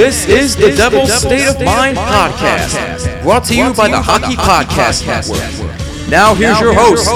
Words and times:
This 0.00 0.26
is 0.26 0.56
the 0.56 0.74
Devil's 0.74 1.12
State 1.12 1.46
of 1.46 1.62
Mind 1.62 1.98
podcast, 1.98 3.22
brought 3.22 3.44
to 3.44 3.54
you 3.54 3.74
by 3.74 3.86
the 3.86 4.00
Hockey 4.00 4.34
Podcast 4.34 5.06
Network. 5.06 6.08
Now 6.08 6.34
here's 6.34 6.58
your 6.58 6.72
host, 6.72 7.06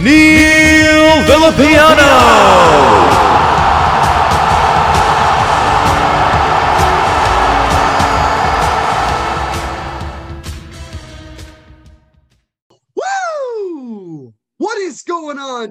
Neil 0.00 1.22
Villapiano. 1.22 3.35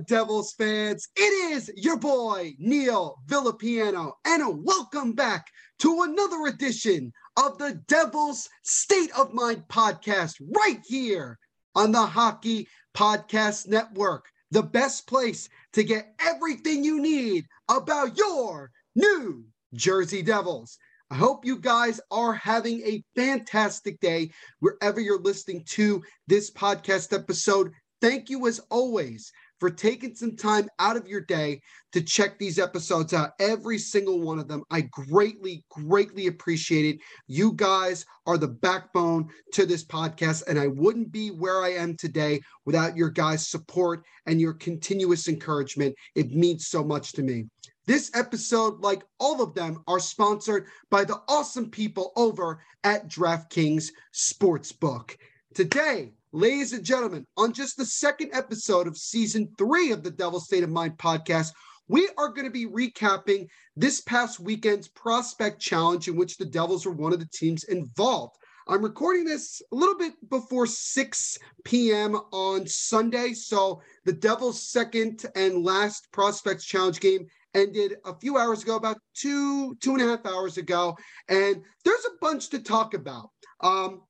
Devils 0.08 0.53
fans? 0.53 1.08
It 1.16 1.53
is 1.53 1.72
your 1.75 1.98
boy, 1.98 2.53
Neil 2.59 3.17
Villapiano, 3.28 4.14
and 4.25 4.64
welcome 4.64 5.14
back 5.14 5.47
to 5.80 6.03
another 6.03 6.45
edition 6.47 7.12
of 7.38 7.58
the 7.58 7.81
Devils 7.88 8.47
State 8.64 9.12
of 9.17 9.34
Mind 9.34 9.64
podcast 9.67 10.36
right 10.56 10.80
here 10.86 11.40
on 11.74 11.91
the 11.91 12.06
Hockey 12.06 12.68
Podcast 12.96 13.68
Network, 13.68 14.25
the 14.52 14.63
best 14.63 15.07
place 15.07 15.50
to 15.74 15.84
get 15.84 16.13
everything 16.19 16.84
you 16.84 17.02
need 17.02 17.46
about 17.69 18.18
your 18.18 18.72
New 18.96 19.46
Jersey 19.74 20.22
Devils. 20.22 20.78
I 21.09 21.16
hope 21.16 21.46
you 21.46 21.58
guys 21.58 22.00
are 22.12 22.34
having 22.34 22.81
a 22.81 23.03
fantastic 23.16 24.00
day 24.00 24.31
wherever 24.59 25.00
you're 25.00 25.22
listening 25.22 25.63
to 25.69 26.03
this 26.28 26.52
podcast 26.52 27.13
episode. 27.13 27.72
Thank 28.02 28.29
you, 28.29 28.47
as 28.47 28.59
always, 28.69 29.31
for 29.59 29.69
taking 29.69 30.16
some 30.16 30.35
time 30.35 30.67
out 30.79 30.97
of 30.97 31.07
your 31.07 31.21
day 31.21 31.61
to 31.93 32.01
check 32.01 32.38
these 32.38 32.59
episodes 32.59 33.13
out, 33.13 33.31
every 33.39 33.77
single 33.77 34.21
one 34.21 34.39
of 34.39 34.47
them. 34.47 34.63
I 34.69 34.81
greatly, 34.81 35.63
greatly 35.69 36.27
appreciate 36.27 36.95
it. 36.95 37.01
You 37.27 37.53
guys 37.53 38.05
are 38.27 38.38
the 38.38 38.47
backbone 38.47 39.29
to 39.53 39.66
this 39.66 39.85
podcast, 39.85 40.43
and 40.47 40.59
I 40.59 40.67
wouldn't 40.67 41.11
be 41.11 41.29
where 41.29 41.63
I 41.63 41.69
am 41.69 41.95
today 41.95 42.41
without 42.66 42.97
your 42.97 43.09
guys' 43.09 43.47
support 43.47 44.03
and 44.25 44.41
your 44.41 44.53
continuous 44.53 45.27
encouragement. 45.27 45.95
It 46.16 46.31
means 46.31 46.67
so 46.67 46.83
much 46.83 47.13
to 47.13 47.23
me. 47.23 47.45
This 47.87 48.09
episode, 48.16 48.81
like 48.81 49.03
all 49.19 49.41
of 49.43 49.53
them, 49.53 49.83
are 49.87 49.99
sponsored 49.99 50.66
by 50.89 51.03
the 51.03 51.22
awesome 51.27 51.69
people 51.69 52.11
over 52.16 52.59
at 52.83 53.07
DraftKings 53.07 53.91
Sportsbook. 54.13 55.16
Today, 55.53 56.13
ladies 56.35 56.73
and 56.73 56.84
gentlemen, 56.84 57.25
on 57.38 57.53
just 57.53 57.78
the 57.78 57.85
second 57.85 58.29
episode 58.34 58.88
of 58.88 58.97
season 58.97 59.47
three 59.57 59.94
of 59.94 60.03
the 60.03 60.12
Devil 60.12 60.41
State 60.41 60.63
of 60.66 60.69
Mind 60.69 60.97
podcast, 60.97 61.53
we 61.88 62.09
are 62.18 62.28
going 62.28 62.44
to 62.44 62.51
be 62.51 62.66
recapping 62.66 63.47
this 63.78 64.01
past 64.01 64.41
weekend's 64.41 64.90
prospect 64.90 65.62
challenge 65.62 66.09
in 66.09 66.18
which 66.18 66.38
the 66.38 66.46
Devils 66.46 66.85
were 66.85 66.91
one 66.91 67.13
of 67.13 67.19
the 67.19 67.29
teams 67.34 67.63
involved. 67.63 68.35
I'm 68.68 68.84
recording 68.84 69.23
this 69.23 69.62
a 69.72 69.75
little 69.75 69.97
bit 69.97 70.13
before 70.29 70.68
6 70.68 71.38
p.m. 71.63 72.16
on 72.34 72.67
Sunday. 72.67 73.31
So 73.31 73.81
the 74.03 74.13
Devils' 74.13 74.62
second 74.62 75.25
and 75.35 75.63
last 75.63 76.12
prospects 76.12 76.66
challenge 76.66 77.00
game 77.00 77.28
ended 77.53 77.96
a 78.03 78.13
few 78.13 78.38
hours 78.38 78.62
ago, 78.62 78.75
about 78.75 78.97
two, 79.13 79.73
two 79.75 79.94
and 79.94 80.02
a 80.02 80.07
half 80.07 80.25
hours 80.25 80.57
ago. 80.57 80.97
And 81.29 81.62
there's 81.85 82.06
a 82.06 82.17
bunch 82.19 82.50
to 82.50 82.59
talk 82.59 82.94
about. 82.94 83.29
Um, 83.62 84.02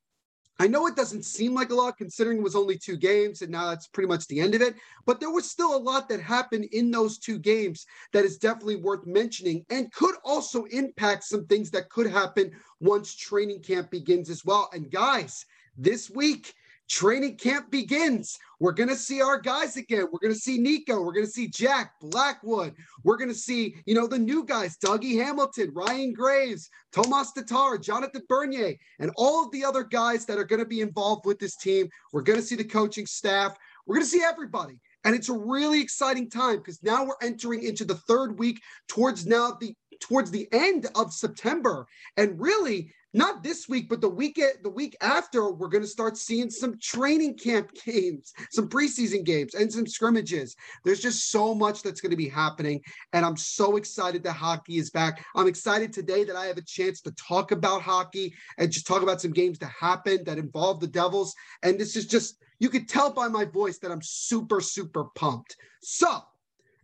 I 0.58 0.68
know 0.68 0.88
it 0.88 0.96
doesn't 0.96 1.26
seem 1.26 1.54
like 1.54 1.70
a 1.70 1.76
lot 1.76 1.98
considering 1.98 2.38
it 2.38 2.44
was 2.44 2.56
only 2.56 2.78
two 2.78 2.96
games 2.96 3.42
and 3.42 3.52
now 3.52 3.68
that's 3.68 3.88
pretty 3.88 4.08
much 4.08 4.26
the 4.28 4.40
end 4.40 4.56
of 4.56 4.62
it, 4.62 4.76
but 5.06 5.20
there 5.20 5.32
was 5.32 5.50
still 5.50 5.76
a 5.76 5.78
lot 5.78 6.08
that 6.10 6.22
happened 6.22 6.66
in 6.72 6.92
those 6.92 7.18
two 7.18 7.38
games 7.38 7.86
that 8.14 8.24
is 8.24 8.38
definitely 8.38 8.78
worth 8.78 9.06
mentioning 9.06 9.66
and 9.70 9.92
could 9.92 10.16
also 10.24 10.64
impact 10.66 11.26
some 11.26 11.46
things 11.46 11.70
that 11.72 11.90
could 11.90 12.08
happen 12.08 12.52
once 12.80 13.14
training 13.16 13.62
camp 13.62 13.92
begins 13.92 14.30
as 14.30 14.46
well. 14.46 14.70
And 14.74 14.90
guys, 14.90 15.46
this 15.78 16.10
week, 16.10 16.54
training 16.90 17.38
camp 17.38 17.72
begins. 17.72 18.38
We're 18.60 18.72
going 18.72 18.90
to 18.90 18.96
see 18.96 19.22
our 19.22 19.40
guys 19.40 19.76
again. 19.78 20.06
We're 20.12 20.20
going 20.20 20.34
to 20.34 20.40
see 20.40 20.58
Nico. 20.58 21.02
We're 21.02 21.14
going 21.14 21.26
to 21.26 21.32
see 21.32 21.48
Jack 21.48 21.94
Blackwood. 22.02 22.74
We're 23.04 23.18
going 23.18 23.30
to 23.30 23.36
see, 23.36 23.76
you 23.86 23.96
know, 23.96 24.08
the 24.08 24.20
new 24.20 24.46
guys, 24.46 24.78
Dougie 24.78 25.22
Hamilton, 25.22 25.72
Ryan 25.74 26.14
Graves, 26.14 26.70
Tomas 26.94 27.32
Tatar, 27.34 27.78
Jonathan 27.78 28.22
Bernier, 28.30 28.76
and 29.00 29.12
all 29.18 29.46
of 29.46 29.52
the 29.52 29.66
other 29.66 29.84
guys 29.84 30.26
that 30.26 30.38
are 30.38 30.46
going 30.46 30.62
to 30.62 30.66
be 30.66 30.82
involved 30.82 31.26
with 31.26 31.40
this 31.40 31.58
team. 31.58 31.90
We're 32.14 32.22
going 32.22 32.40
to 32.40 32.46
see 32.46 32.56
the 32.56 32.64
coaching 32.64 33.06
staff. 33.06 33.58
We're 33.86 33.96
going 33.96 34.06
to 34.06 34.12
see 34.12 34.24
everybody. 34.24 34.80
And 35.04 35.16
it's 35.16 35.30
a 35.30 35.38
really 35.38 35.82
exciting 35.82 36.30
time 36.30 36.58
because 36.58 36.82
now 36.82 37.06
we're 37.06 37.14
entering 37.22 37.64
into 37.64 37.86
the 37.86 37.96
third 37.96 38.40
week 38.40 38.60
towards 38.88 39.28
now 39.28 39.56
the 39.60 39.76
towards 40.02 40.32
the 40.32 40.48
end 40.52 40.88
of 40.96 41.14
September. 41.14 41.88
And 42.18 42.40
really, 42.40 42.92
not 43.16 43.44
this 43.44 43.70
week, 43.70 43.88
but 43.88 44.02
the 44.02 44.10
week 44.10 44.42
the 44.62 44.70
week 44.70 44.98
after, 45.00 45.50
we're 45.50 45.70
going 45.70 45.84
to 45.84 45.90
start 45.90 46.18
seeing 46.18 46.50
some 46.50 46.78
training 46.80 47.38
camp 47.38 47.72
games, 47.86 48.34
some 48.52 48.68
preseason 48.68 49.24
games, 49.24 49.56
and 49.56 49.72
some 49.72 49.88
scrimmages. 49.88 50.54
There's 50.84 51.00
just 51.00 51.32
so 51.32 51.56
much 51.56 51.82
that's 51.82 52.02
going 52.02 52.12
to 52.12 52.18
be 52.18 52.28
happening, 52.28 52.82
and 53.14 53.26
I'm 53.26 53.38
so 53.38 53.78
excited 53.78 54.22
that 54.24 54.34
hockey 54.34 54.80
is 54.80 54.90
back. 54.90 55.26
I'm 55.34 55.48
excited 55.48 55.94
today 55.94 56.26
that 56.26 56.36
I 56.36 56.48
have 56.48 56.58
a 56.58 56.62
chance 56.62 57.00
to 57.04 57.12
talk 57.12 57.52
about 57.52 57.82
hockey 57.82 58.34
and 58.58 58.70
just 58.70 58.86
talk 58.86 59.02
about 59.02 59.22
some 59.22 59.32
games 59.32 59.60
that 59.60 59.72
happened 59.80 60.26
that 60.26 60.38
involve 60.38 60.82
the 60.82 60.88
Devils. 60.88 61.34
And 61.64 61.80
this 61.80 61.96
is 61.96 62.06
just 62.08 62.36
you 62.60 62.68
could 62.68 62.90
tell 62.90 63.14
by 63.14 63.30
my 63.30 63.46
voice 63.46 63.78
that 63.80 63.92
I'm 63.92 64.02
super 64.04 64.60
super 64.60 65.06
pumped. 65.16 65.56
So, 65.82 66.20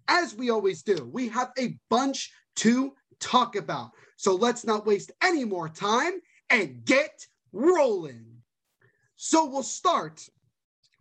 as 0.07 0.33
we 0.33 0.49
always 0.49 0.81
do, 0.81 1.09
we 1.11 1.27
have 1.27 1.51
a 1.59 1.77
bunch 1.89 2.31
to 2.57 2.93
talk 3.19 3.57
about. 3.57 3.91
So 4.15 4.35
let's 4.35 4.65
not 4.65 4.85
waste 4.85 5.11
any 5.23 5.43
more 5.43 5.67
time 5.67 6.13
and 6.51 6.83
get 6.85 7.25
rolling. 7.53 8.25
So 9.15 9.45
we'll 9.45 9.63
start. 9.63 10.27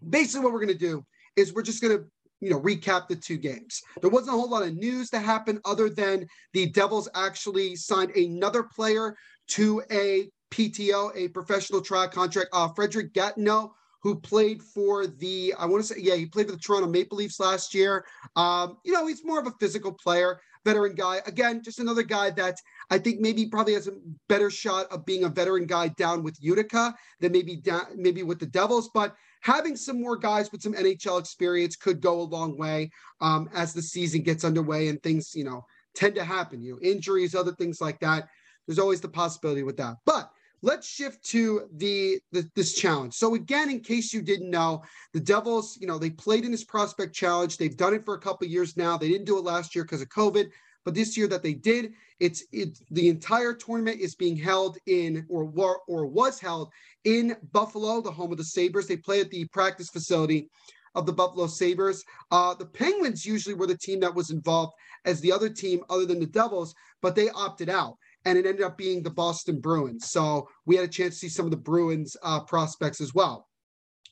Basically, 0.09 0.45
what 0.45 0.53
we're 0.53 0.65
going 0.65 0.79
to 0.79 0.87
do 0.87 1.05
is 1.37 1.53
we're 1.53 1.63
just 1.63 1.83
going 1.83 1.97
to 1.99 2.05
you 2.41 2.51
know 2.51 2.61
recap 2.61 3.09
the 3.09 3.17
two 3.17 3.37
games. 3.37 3.83
There 4.01 4.11
wasn't 4.11 4.37
a 4.37 4.39
whole 4.39 4.51
lot 4.51 4.63
of 4.63 4.75
news 4.75 5.11
that 5.11 5.21
happened 5.21 5.61
other 5.65 5.91
than 5.91 6.27
the 6.53 6.67
Devils 6.67 7.09
actually 7.15 7.77
signed 7.77 8.17
another 8.17 8.63
player 8.63 9.17
to 9.49 9.83
a 9.91 10.31
PTO, 10.51 11.13
a 11.15 11.29
professional 11.29 11.81
trial 11.81 12.09
contract. 12.09 12.49
Uh, 12.53 12.69
Frederick 12.69 13.15
Gauthier, 13.15 13.69
who 14.03 14.19
played 14.19 14.63
for 14.63 15.07
the, 15.07 15.55
I 15.59 15.67
want 15.67 15.85
to 15.85 15.95
say, 15.95 16.01
yeah, 16.01 16.15
he 16.15 16.27
played 16.27 16.47
for 16.47 16.53
the 16.53 16.59
Toronto 16.59 16.89
Maple 16.89 17.19
Leafs 17.19 17.39
last 17.39 17.75
year. 17.75 18.05
Um, 18.37 18.79
you 18.85 18.93
know, 18.93 19.07
he's 19.07 19.25
more 19.25 19.39
of 19.39 19.47
a 19.47 19.53
physical 19.61 19.93
player. 19.93 20.41
veteran 20.65 20.95
guy. 20.95 21.21
Again, 21.27 21.63
just 21.63 21.79
another 21.79 22.03
guy 22.03 22.31
that 22.31 22.57
I 22.91 22.99
think 22.99 23.21
maybe 23.21 23.47
probably 23.47 23.75
has 23.75 23.87
a 23.87 23.95
better 24.29 24.51
shot 24.51 24.91
of 24.91 25.07
being 25.07 25.25
a 25.25 25.29
veteran 25.29 25.67
guy 25.67 25.89
down 25.89 26.23
with 26.23 26.37
Utica 26.41 26.95
than 27.21 27.33
maybe 27.33 27.57
down, 27.57 27.83
maybe 27.97 28.25
with 28.25 28.41
the 28.41 28.47
Devils. 28.47 28.91
But 28.93 29.15
having 29.43 29.77
some 29.77 30.01
more 30.01 30.17
guys 30.17 30.51
with 30.51 30.63
some 30.63 30.75
NHL 30.75 31.21
experience 31.21 31.77
could 31.77 32.01
go 32.01 32.21
a 32.21 32.23
long 32.23 32.59
way 32.59 32.91
um, 33.21 33.49
as 33.55 33.73
the 33.73 33.83
season 33.83 34.23
gets 34.23 34.45
underway 34.45 34.89
and 34.89 35.01
things, 35.03 35.35
you 35.35 35.45
know, 35.45 35.65
tend 35.95 36.17
to 36.17 36.25
happen. 36.25 36.63
You 36.63 36.73
know, 36.73 36.81
injuries, 36.81 37.35
other 37.35 37.53
things 37.53 37.81
like 37.81 38.01
that. 38.01 38.29
There's 38.67 38.79
always 38.79 39.01
the 39.01 39.09
possibility 39.09 39.63
with 39.63 39.77
that. 39.77 39.97
But 40.05 40.31
let's 40.63 40.87
shift 40.87 41.25
to 41.27 41.69
the, 41.77 42.19
the, 42.33 42.49
this 42.55 42.75
challenge. 42.75 43.15
So 43.15 43.35
again, 43.35 43.71
in 43.71 43.81
case 43.81 44.13
you 44.13 44.23
didn't 44.23 44.51
know, 44.51 44.83
the 45.13 45.21
Devils, 45.21 45.79
you 45.81 45.87
know, 45.87 45.99
they 45.99 46.11
played 46.11 46.45
in 46.45 46.51
this 46.51 46.65
prospect 46.65 47.15
challenge. 47.15 47.57
They've 47.57 47.77
done 47.77 47.95
it 47.95 48.05
for 48.05 48.15
a 48.15 48.21
couple 48.21 48.47
years 48.47 48.77
now. 48.77 48.97
They 48.97 49.09
didn't 49.09 49.27
do 49.27 49.39
it 49.39 49.45
last 49.45 49.75
year 49.75 49.85
because 49.85 50.03
of 50.03 50.09
COVID, 50.09 50.51
but 50.85 50.95
this 50.95 51.17
year 51.17 51.27
that 51.29 51.43
they 51.43 51.55
did, 51.55 51.93
it's 52.19 52.45
it 52.53 52.79
the 52.91 53.09
entire 53.09 53.55
tournament 53.55 54.01
is 54.01 54.15
being 54.15 54.37
held 54.37 54.79
in 54.87 55.27
or 55.29 55.81
or 55.87 56.07
was 56.07 56.41
held 56.41 56.71
in 57.05 57.37
Buffalo, 57.53 58.01
the 58.01 58.11
home 58.11 58.33
of 58.33 58.39
the 58.39 58.45
Sabres. 58.45 58.87
They 58.87 58.97
play 58.97 59.21
at 59.21 59.31
the 59.31 59.47
practice 59.47 59.91
facility 59.91 60.49
of 60.95 61.07
the 61.07 61.13
Buffalo 61.13 61.47
Sabres. 61.47 62.03
Uh, 62.31 62.55
the 62.55 62.67
Penguins 62.67 63.25
usually 63.25 63.55
were 63.55 63.67
the 63.67 63.77
team 63.77 64.01
that 64.01 64.15
was 64.15 64.31
involved 64.31 64.73
as 65.05 65.21
the 65.21 65.33
other 65.33 65.49
team, 65.49 65.83
other 65.89 66.05
than 66.05 66.21
the 66.21 66.27
Devils, 66.27 66.75
but 67.01 67.15
they 67.15 67.31
opted 67.31 67.69
out 67.69 67.97
and 68.25 68.37
it 68.37 68.47
ended 68.47 68.65
up 68.65 68.77
being 68.77 69.03
the 69.03 69.11
Boston 69.11 69.61
Bruins. 69.61 70.11
So 70.11 70.49
we 70.67 70.77
had 70.77 70.85
a 70.85 70.89
chance 70.89 71.15
to 71.15 71.21
see 71.21 71.29
some 71.29 71.47
of 71.47 71.51
the 71.51 71.57
Bruins 71.57 72.17
uh, 72.23 72.41
prospects 72.41 73.01
as 73.01 73.15
well. 73.15 73.49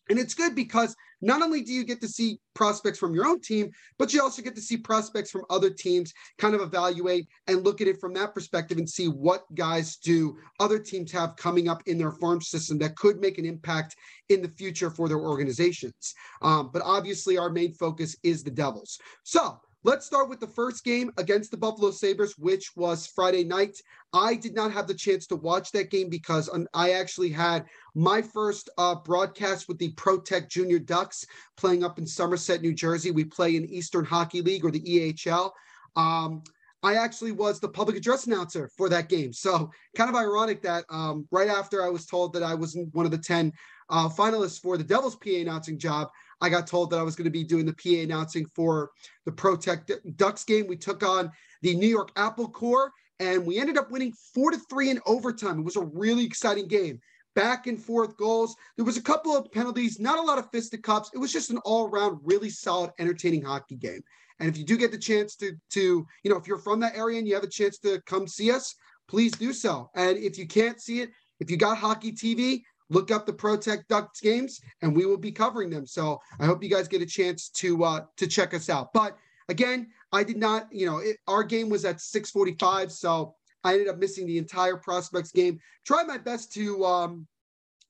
And 0.09 0.19
it's 0.19 0.35
good 0.35 0.55
because 0.55 0.97
not 1.21 1.43
only 1.43 1.63
do 1.63 1.73
you 1.73 1.85
get 1.85 2.01
to 2.01 2.09
see 2.09 2.41
prospects 2.55 2.99
from 2.99 3.15
your 3.15 3.27
own 3.27 3.41
team, 3.41 3.71
but 3.99 4.13
you 4.13 4.23
also 4.23 4.43
get 4.43 4.55
to 4.55 4.61
see 4.61 4.77
prospects 4.77 5.31
from 5.31 5.45
other 5.51 5.71
teams 5.71 6.13
kind 6.39 6.55
of 6.55 6.61
evaluate 6.61 7.29
and 7.47 7.65
look 7.65 7.81
at 7.81 7.89
it 7.89 8.01
from 8.01 8.13
that 8.15 8.35
perspective 8.35 8.79
and 8.79 8.89
see 8.89 9.07
what 9.07 9.45
guys 9.55 9.97
do 9.97 10.37
other 10.61 10.79
teams 10.79 11.13
have 11.13 11.37
coming 11.37 11.69
up 11.69 11.83
in 11.87 11.99
their 11.99 12.13
farm 12.13 12.41
system 12.41 12.79
that 12.79 12.97
could 12.97 13.21
make 13.21 13.39
an 13.39 13.45
impact 13.45 13.97
in 14.29 14.43
the 14.43 14.49
future 14.49 14.91
for 14.91 15.09
their 15.09 15.21
organizations. 15.21 16.15
Um, 16.43 16.71
but 16.73 16.83
obviously, 16.85 17.39
our 17.39 17.51
main 17.51 17.73
focus 17.73 18.17
is 18.23 18.43
the 18.43 18.51
Devils. 18.51 18.99
So 19.23 19.61
Let's 19.85 20.07
start 20.07 20.29
with 20.29 20.41
the 20.41 20.49
first 20.49 20.83
game 20.83 21.13
against 21.19 21.53
the 21.53 21.57
Buffalo 21.57 21.93
Sabres, 21.93 22.37
which 22.37 22.75
was 22.75 23.07
Friday 23.07 23.45
night. 23.45 23.81
I 24.13 24.35
did 24.35 24.53
not 24.53 24.73
have 24.73 24.89
the 24.89 24.95
chance 24.95 25.25
to 25.29 25.37
watch 25.37 25.71
that 25.71 25.91
game 25.91 26.09
because 26.09 26.51
I 26.75 26.91
actually 26.93 27.31
had 27.31 27.65
my 27.95 28.21
first 28.21 28.71
uh, 28.77 28.97
broadcast 28.97 29.69
with 29.69 29.79
the 29.79 29.93
ProTech 29.93 30.49
Junior 30.49 30.81
Ducks 30.81 31.25
playing 31.57 31.85
up 31.85 31.97
in 31.97 32.07
Somerset, 32.07 32.61
New 32.61 32.75
Jersey. 32.75 33.13
We 33.13 33.25
play 33.25 33.55
in 33.55 33.67
Eastern 33.67 34.05
Hockey 34.05 34.43
League 34.43 34.65
or 34.65 34.73
the 34.73 34.81
EHL. 34.81 35.53
Um, 35.95 36.43
I 36.83 36.95
actually 36.95 37.33
was 37.33 37.61
the 37.61 37.69
public 37.69 37.97
address 37.97 38.27
announcer 38.27 38.71
for 38.77 38.89
that 38.89 39.09
game. 39.09 39.33
So 39.33 39.71
kind 39.97 40.11
of 40.11 40.17
ironic 40.17 40.61
that 40.63 40.87
um, 40.91 41.27
right 41.31 41.49
after 41.49 41.85
I 41.85 41.89
was 41.89 42.05
told 42.05 42.33
that 42.33 42.43
I 42.43 42.55
was 42.55 42.77
one 42.93 43.05
of 43.05 43.13
the 43.13 43.19
10 43.19 43.53
uh, 43.91 44.09
finalists 44.09 44.61
for 44.61 44.77
the 44.77 44.85
Devils 44.85 45.17
PA 45.17 45.31
announcing 45.31 45.79
job, 45.79 46.09
I 46.41 46.49
got 46.49 46.67
told 46.67 46.91
that 46.91 46.99
I 46.99 47.03
was 47.03 47.17
going 47.17 47.25
to 47.25 47.31
be 47.31 47.45
doing 47.45 47.67
the 47.67 47.73
PA 47.73 48.03
announcing 48.03 48.47
for 48.55 48.91
the 49.25 49.33
ProTech 49.33 50.17
Ducks 50.17 50.45
game. 50.45 50.67
We 50.67 50.77
took 50.77 51.03
on 51.03 51.31
the 51.63 51.75
New 51.75 51.89
York 51.89 52.11
Apple 52.17 52.49
Core 52.49 52.93
and 53.21 53.45
we 53.45 53.59
ended 53.59 53.77
up 53.77 53.91
winning 53.91 54.13
four 54.35 54.51
to 54.51 54.59
three 54.71 54.91
in 54.91 55.01
overtime. 55.07 55.59
It 55.59 55.65
was 55.65 55.77
a 55.77 55.85
really 55.85 56.25
exciting 56.25 56.69
game. 56.69 57.01
Back 57.35 57.67
and 57.67 57.81
forth 57.81 58.17
goals. 58.17 58.55
There 58.77 58.85
was 58.85 58.97
a 58.97 59.03
couple 59.03 59.37
of 59.37 59.51
penalties, 59.53 60.01
not 60.01 60.19
a 60.19 60.23
lot 60.23 60.39
of 60.39 60.51
fisticuffs. 60.51 61.11
It 61.15 61.19
was 61.19 61.33
just 61.33 61.51
an 61.51 61.59
all-around 61.59 62.21
really 62.23 62.51
solid, 62.51 62.91
entertaining 62.99 63.43
hockey 63.43 63.77
game. 63.77 64.03
And 64.41 64.49
if 64.49 64.57
you 64.57 64.65
do 64.65 64.77
get 64.77 64.93
the 64.93 64.99
chance 64.99 65.37
to, 65.37 65.53
to, 65.71 66.07
you 66.23 66.31
know, 66.31 66.37
if 66.37 66.47
you're 66.47 66.59
from 66.59 66.81
that 66.81 66.97
area 66.97 67.19
and 67.19 67.27
you 67.27 67.35
have 67.35 67.45
a 67.45 67.49
chance 67.49 67.79
to 67.81 68.01
come 68.07 68.27
see 68.27 68.53
us, 68.53 68.75
please 69.09 69.33
do 69.33 69.53
so. 69.53 69.91
And 69.95 70.17
if 70.17 70.39
you 70.39 70.47
can't 70.47 70.81
see 70.81 71.01
it, 71.01 71.11
if 71.41 71.51
you 71.51 71.57
got 71.57 71.79
hockey 71.79 72.13
TV, 72.13 72.63
look 72.91 73.11
up 73.11 73.27
the 73.27 73.33
ProTech 73.33 73.87
Ducks 73.89 74.21
games 74.21 74.61
and 74.83 74.95
we 74.95 75.07
will 75.07 75.19
be 75.19 75.33
covering 75.33 75.71
them. 75.71 75.87
So 75.87 76.21
I 76.41 76.47
hope 76.47 76.63
you 76.63 76.71
guys 76.71 76.89
get 76.89 77.03
a 77.03 77.07
chance 77.07 77.49
to 77.51 77.85
uh, 77.85 78.01
to 78.17 78.27
check 78.27 78.55
us 78.55 78.69
out. 78.71 78.93
But 78.93 79.17
again, 79.49 79.89
I 80.13 80.25
did 80.25 80.39
not, 80.39 80.67
you 80.73 80.87
know, 80.87 80.99
it, 80.99 81.19
our 81.27 81.43
game 81.43 81.69
was 81.69 81.85
at 81.85 82.01
645, 82.01 82.93
so 82.93 83.35
I 83.65 83.73
ended 83.73 83.89
up 83.89 83.99
missing 83.99 84.27
the 84.27 84.39
entire 84.39 84.77
prospects 84.77 85.33
game. 85.33 85.59
Tried 85.85 86.07
my 86.07 86.19
best 86.19 86.53
to 86.55 86.85
um, 86.85 87.27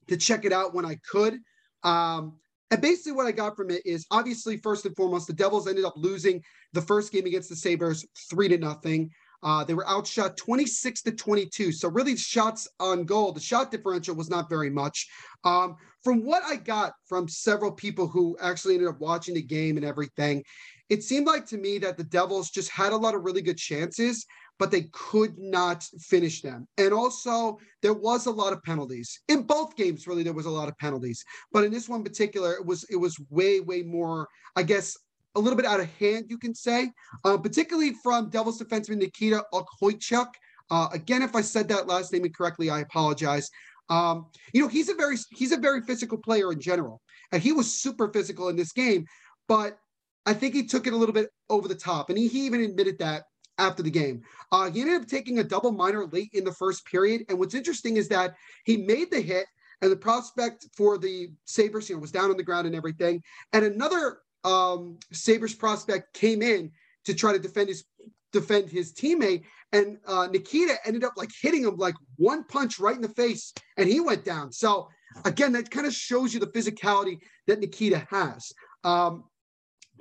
to 0.09 0.17
check 0.17 0.45
it 0.45 0.53
out 0.53 0.75
when 0.75 0.85
I 0.85 0.99
could. 1.09 1.39
Um, 1.85 2.39
and 2.71 2.83
basically, 2.83 3.13
what 3.13 3.27
I 3.27 3.33
got 3.33 3.57
from 3.57 3.71
it 3.71 3.85
is 3.87 4.07
obviously, 4.11 4.57
first 4.59 4.85
and 4.85 4.95
foremost, 4.97 5.27
the 5.27 5.33
Devils 5.33 5.69
ended 5.69 5.85
up 5.85 5.95
losing 5.97 6.43
the 6.73 6.83
first 6.83 7.13
game 7.13 7.27
against 7.27 7.49
the 7.49 7.57
Sabres 7.57 8.05
three 8.29 8.49
to 8.49 8.59
nothing. 8.59 9.11
Uh, 9.43 9.65
they 9.65 9.75
were 9.75 9.89
outshot 9.89 10.37
26 10.37 11.03
to 11.03 11.13
22. 11.13 11.73
So 11.73 11.89
really, 11.89 12.17
shots 12.17 12.69
on 12.81 13.05
goal, 13.05 13.33
the 13.33 13.41
shot 13.41 13.71
differential 13.71 14.15
was 14.15 14.31
not 14.31 14.49
very 14.49 14.71
much. 14.71 15.09
Um, 15.45 15.77
from 16.03 16.25
what 16.25 16.43
I 16.45 16.57
got 16.57 16.95
from 17.07 17.29
several 17.29 17.73
people 17.73 18.09
who 18.09 18.37
actually 18.41 18.75
ended 18.75 18.89
up 18.89 19.01
watching 19.01 19.35
the 19.35 19.43
game 19.43 19.77
and 19.77 19.87
everything, 19.87 20.43
it 20.89 21.03
seemed 21.03 21.27
like 21.27 21.47
to 21.47 21.59
me 21.59 21.79
that 21.79 21.97
the 21.97 22.05
Devils 22.05 22.51
just 22.51 22.71
had 22.71 22.93
a 22.93 22.97
lot 22.97 23.15
of 23.15 23.23
really 23.23 23.43
good 23.43 23.59
chances, 23.59 24.25
but 24.59 24.71
they 24.71 24.89
could 24.93 25.39
not 25.39 25.85
finish 26.01 26.41
them. 26.41 26.67
And 26.79 26.93
also, 26.93 27.59
there 27.83 27.95
was 27.95 28.27
a 28.27 28.31
lot 28.31 28.53
of 28.53 28.63
penalties 28.63 29.21
in 29.29 29.43
both 29.43 29.77
games. 29.77 30.07
Really, 30.07 30.23
there 30.23 30.33
was 30.33 30.47
a 30.47 30.51
lot 30.51 30.69
of 30.69 30.77
penalties, 30.79 31.25
but 31.53 31.65
in 31.65 31.71
this 31.73 31.89
one 31.89 32.03
particular, 32.03 32.55
it 32.55 32.65
was 32.65 32.85
it 32.91 32.97
was 32.97 33.17
way 33.31 33.61
way 33.61 33.83
more. 33.83 34.29
I 34.57 34.63
guess 34.63 34.97
a 35.35 35.41
little 35.41 35.57
bit 35.57 35.67
out 35.67 35.81
of 35.81 35.89
hand, 35.99 36.27
you 36.29 36.39
can 36.39 36.55
say, 36.55 36.91
uh, 37.25 37.37
particularly 37.37 37.95
from 38.03 38.31
Devils 38.31 38.61
defenseman 38.61 38.99
Nikita 38.99 39.45
Okhotiuk. 39.53 40.29
Uh, 40.71 40.89
again, 40.93 41.23
if 41.23 41.35
I 41.35 41.41
said 41.41 41.69
that 41.69 41.87
last 41.87 42.13
name 42.13 42.25
incorrectly, 42.25 42.71
I 42.71 42.81
apologize. 42.81 43.51
Um, 43.89 44.27
you 44.53 44.61
know, 44.61 44.69
he's 44.69 44.89
a 44.89 44.95
very 44.95 45.17
he's 45.31 45.53
a 45.53 45.57
very 45.57 45.81
physical 45.83 46.19
player 46.19 46.53
in 46.53 46.61
general, 46.61 47.01
and 47.33 47.43
he 47.43 47.53
was 47.53 47.81
super 47.81 48.13
physical 48.13 48.49
in 48.49 48.57
this 48.57 48.73
game. 48.73 49.07
But 49.49 49.79
I 50.27 50.35
think 50.35 50.55
he 50.55 50.67
took 50.67 50.87
it 50.87 50.93
a 50.93 50.97
little 50.97 51.15
bit 51.15 51.31
over 51.49 51.69
the 51.69 51.75
top, 51.75 52.11
and 52.11 52.19
he, 52.19 52.29
he 52.29 52.45
even 52.47 52.61
admitted 52.61 52.99
that 52.99 53.25
after 53.57 53.83
the 53.83 53.91
game. 53.91 54.23
Uh, 54.53 54.71
he 54.71 54.83
ended 54.83 55.01
up 55.01 55.09
taking 55.09 55.39
a 55.39 55.45
double 55.45 55.73
minor 55.73 56.07
late 56.07 56.31
in 56.35 56.45
the 56.45 56.53
first 56.53 56.85
period, 56.85 57.25
and 57.29 57.39
what's 57.39 57.55
interesting 57.55 57.97
is 57.97 58.09
that 58.09 58.35
he 58.65 58.77
made 58.77 59.11
the 59.11 59.21
hit, 59.21 59.47
and 59.81 59.91
the 59.91 59.97
prospect 59.97 60.67
for 60.77 60.99
the 60.99 61.31
Sabres, 61.47 61.89
you 61.89 61.97
know, 61.97 62.01
was 62.01 62.13
down 62.13 62.31
on 62.31 62.37
the 62.37 62.43
ground 62.43 62.67
and 62.67 62.77
everything, 62.77 63.23
and 63.55 63.65
another 63.65 64.19
um, 64.45 64.99
Sabres 65.13 65.55
prospect 65.55 66.15
came 66.15 66.43
in 66.43 66.71
to 67.05 67.15
try 67.15 67.33
to 67.33 67.39
defend 67.39 67.69
his 67.69 67.85
defend 68.33 68.69
his 68.71 68.93
teammate, 68.93 69.45
and 69.73 69.99
uh, 70.07 70.29
Nikita 70.31 70.77
ended 70.85 71.05
up 71.05 71.15
like 71.17 71.31
hitting 71.41 71.65
him 71.65 71.77
like 71.77 71.95
one 72.17 72.45
punch 72.45 72.79
right 72.79 72.95
in 72.95 73.03
the 73.03 73.09
face, 73.09 73.53
and 73.77 73.89
he 73.89 74.01
went 74.01 74.25
down. 74.25 74.53
So 74.53 74.89
again, 75.25 75.53
that 75.53 75.71
kind 75.71 75.87
of 75.87 75.95
shows 75.95 76.35
you 76.35 76.41
the 76.41 76.47
physicality 76.47 77.19
that 77.47 77.61
Nikita 77.61 78.07
has. 78.11 78.53
Um, 78.85 79.25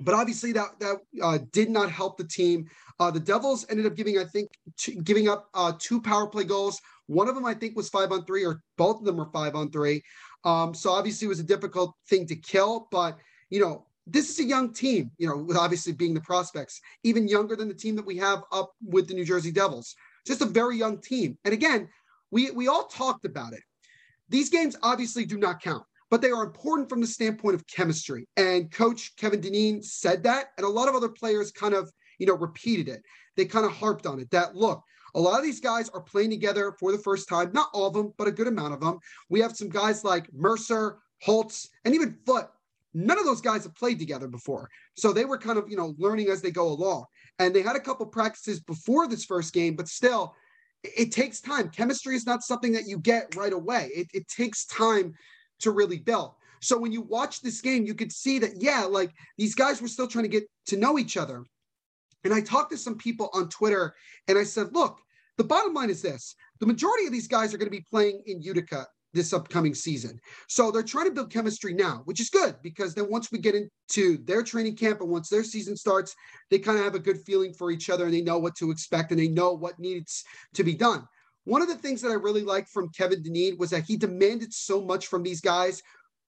but 0.00 0.14
obviously 0.14 0.52
that 0.52 0.78
that 0.80 0.96
uh, 1.22 1.38
did 1.52 1.70
not 1.70 1.90
help 1.90 2.18
the 2.18 2.24
team. 2.24 2.68
Uh, 3.00 3.10
the 3.10 3.20
Devils 3.20 3.66
ended 3.70 3.86
up 3.86 3.94
giving, 3.94 4.18
I 4.18 4.24
think, 4.24 4.50
giving 5.04 5.28
up 5.28 5.48
uh, 5.54 5.72
two 5.78 6.00
power 6.00 6.26
play 6.26 6.44
goals. 6.44 6.80
One 7.06 7.28
of 7.28 7.34
them, 7.34 7.46
I 7.46 7.54
think, 7.54 7.76
was 7.76 7.88
five 7.88 8.12
on 8.12 8.24
three, 8.24 8.44
or 8.44 8.60
both 8.76 8.98
of 8.98 9.04
them 9.04 9.16
were 9.16 9.30
five 9.32 9.54
on 9.54 9.70
three. 9.70 10.02
Um, 10.44 10.74
so 10.74 10.90
obviously, 10.90 11.26
it 11.26 11.28
was 11.28 11.40
a 11.40 11.44
difficult 11.44 11.94
thing 12.08 12.26
to 12.26 12.36
kill. 12.36 12.88
But 12.90 13.18
you 13.50 13.60
know, 13.60 13.86
this 14.10 14.30
is 14.30 14.38
a 14.40 14.44
young 14.44 14.72
team, 14.72 15.10
you 15.18 15.28
know, 15.28 15.36
with 15.36 15.56
obviously 15.56 15.92
being 15.92 16.14
the 16.14 16.20
prospects, 16.20 16.80
even 17.04 17.28
younger 17.28 17.56
than 17.56 17.68
the 17.68 17.74
team 17.74 17.94
that 17.96 18.06
we 18.06 18.16
have 18.16 18.42
up 18.50 18.72
with 18.82 19.08
the 19.08 19.14
New 19.14 19.24
Jersey 19.24 19.52
Devils. 19.52 19.94
Just 20.26 20.40
a 20.40 20.46
very 20.46 20.76
young 20.76 21.00
team. 21.00 21.38
And 21.44 21.54
again, 21.54 21.88
we 22.30 22.50
we 22.50 22.68
all 22.68 22.86
talked 22.86 23.24
about 23.24 23.52
it. 23.52 23.62
These 24.28 24.50
games 24.50 24.76
obviously 24.82 25.24
do 25.24 25.38
not 25.38 25.62
count, 25.62 25.84
but 26.10 26.20
they 26.20 26.30
are 26.30 26.44
important 26.44 26.88
from 26.88 27.00
the 27.00 27.06
standpoint 27.06 27.54
of 27.54 27.66
chemistry. 27.66 28.26
And 28.36 28.70
coach 28.70 29.16
Kevin 29.16 29.40
Dineen 29.40 29.82
said 29.82 30.22
that, 30.24 30.48
and 30.56 30.66
a 30.66 30.70
lot 30.70 30.88
of 30.88 30.94
other 30.94 31.08
players 31.08 31.50
kind 31.50 31.74
of, 31.74 31.90
you 32.18 32.26
know, 32.26 32.36
repeated 32.36 32.88
it. 32.88 33.02
They 33.36 33.44
kind 33.44 33.64
of 33.64 33.72
harped 33.72 34.06
on 34.06 34.20
it 34.20 34.30
that 34.30 34.54
look, 34.54 34.82
a 35.14 35.20
lot 35.20 35.38
of 35.38 35.44
these 35.44 35.60
guys 35.60 35.88
are 35.90 36.00
playing 36.00 36.30
together 36.30 36.74
for 36.78 36.92
the 36.92 36.98
first 36.98 37.28
time, 37.28 37.50
not 37.52 37.70
all 37.72 37.86
of 37.86 37.94
them, 37.94 38.12
but 38.18 38.28
a 38.28 38.32
good 38.32 38.48
amount 38.48 38.74
of 38.74 38.80
them. 38.80 38.98
We 39.28 39.40
have 39.40 39.56
some 39.56 39.68
guys 39.68 40.04
like 40.04 40.32
Mercer, 40.32 40.98
Holtz, 41.22 41.70
and 41.84 41.94
even 41.94 42.18
Foote 42.26 42.50
None 42.98 43.16
of 43.16 43.24
those 43.24 43.40
guys 43.40 43.62
have 43.62 43.76
played 43.76 44.00
together 44.00 44.26
before. 44.26 44.68
So 44.96 45.12
they 45.12 45.24
were 45.24 45.38
kind 45.38 45.56
of, 45.56 45.70
you 45.70 45.76
know, 45.76 45.94
learning 45.98 46.30
as 46.30 46.42
they 46.42 46.50
go 46.50 46.66
along. 46.66 47.04
And 47.38 47.54
they 47.54 47.62
had 47.62 47.76
a 47.76 47.80
couple 47.80 48.04
practices 48.06 48.58
before 48.58 49.06
this 49.06 49.24
first 49.24 49.54
game, 49.54 49.76
but 49.76 49.86
still, 49.86 50.34
it 50.82 51.12
takes 51.12 51.40
time. 51.40 51.70
Chemistry 51.70 52.16
is 52.16 52.26
not 52.26 52.42
something 52.42 52.72
that 52.72 52.88
you 52.88 52.98
get 52.98 53.36
right 53.36 53.52
away. 53.52 53.90
It, 53.94 54.08
it 54.14 54.26
takes 54.26 54.66
time 54.66 55.14
to 55.60 55.70
really 55.70 55.98
build. 55.98 56.32
So 56.60 56.76
when 56.76 56.90
you 56.90 57.02
watch 57.02 57.40
this 57.40 57.60
game, 57.60 57.86
you 57.86 57.94
could 57.94 58.10
see 58.10 58.40
that, 58.40 58.60
yeah, 58.60 58.82
like 58.82 59.12
these 59.36 59.54
guys 59.54 59.80
were 59.80 59.86
still 59.86 60.08
trying 60.08 60.24
to 60.24 60.28
get 60.28 60.48
to 60.66 60.76
know 60.76 60.98
each 60.98 61.16
other. 61.16 61.44
And 62.24 62.34
I 62.34 62.40
talked 62.40 62.72
to 62.72 62.76
some 62.76 62.96
people 62.96 63.30
on 63.32 63.48
Twitter 63.48 63.94
and 64.26 64.36
I 64.36 64.42
said, 64.42 64.74
look, 64.74 64.98
the 65.36 65.44
bottom 65.44 65.72
line 65.72 65.88
is 65.88 66.02
this 66.02 66.34
the 66.58 66.66
majority 66.66 67.06
of 67.06 67.12
these 67.12 67.28
guys 67.28 67.54
are 67.54 67.58
going 67.58 67.70
to 67.70 67.76
be 67.76 67.86
playing 67.88 68.24
in 68.26 68.42
Utica 68.42 68.88
this 69.14 69.32
upcoming 69.32 69.74
season. 69.74 70.18
So 70.48 70.70
they're 70.70 70.82
trying 70.82 71.06
to 71.06 71.12
build 71.12 71.32
chemistry 71.32 71.72
now, 71.72 72.02
which 72.04 72.20
is 72.20 72.30
good 72.30 72.56
because 72.62 72.94
then 72.94 73.10
once 73.10 73.32
we 73.32 73.38
get 73.38 73.54
into 73.54 74.18
their 74.24 74.42
training 74.42 74.76
camp 74.76 75.00
and 75.00 75.10
once 75.10 75.28
their 75.28 75.44
season 75.44 75.76
starts, 75.76 76.14
they 76.50 76.58
kind 76.58 76.78
of 76.78 76.84
have 76.84 76.94
a 76.94 77.00
good 77.00 77.20
feeling 77.24 77.52
for 77.52 77.70
each 77.70 77.90
other 77.90 78.04
and 78.04 78.14
they 78.14 78.20
know 78.20 78.38
what 78.38 78.54
to 78.56 78.70
expect 78.70 79.10
and 79.10 79.18
they 79.18 79.28
know 79.28 79.52
what 79.52 79.78
needs 79.78 80.24
to 80.54 80.64
be 80.64 80.74
done. 80.74 81.06
One 81.44 81.62
of 81.62 81.68
the 81.68 81.76
things 81.76 82.02
that 82.02 82.10
I 82.10 82.14
really 82.14 82.42
liked 82.42 82.68
from 82.68 82.90
Kevin 82.90 83.22
Dineen 83.22 83.56
was 83.58 83.70
that 83.70 83.84
he 83.84 83.96
demanded 83.96 84.52
so 84.52 84.84
much 84.84 85.06
from 85.06 85.22
these 85.22 85.40
guys 85.40 85.82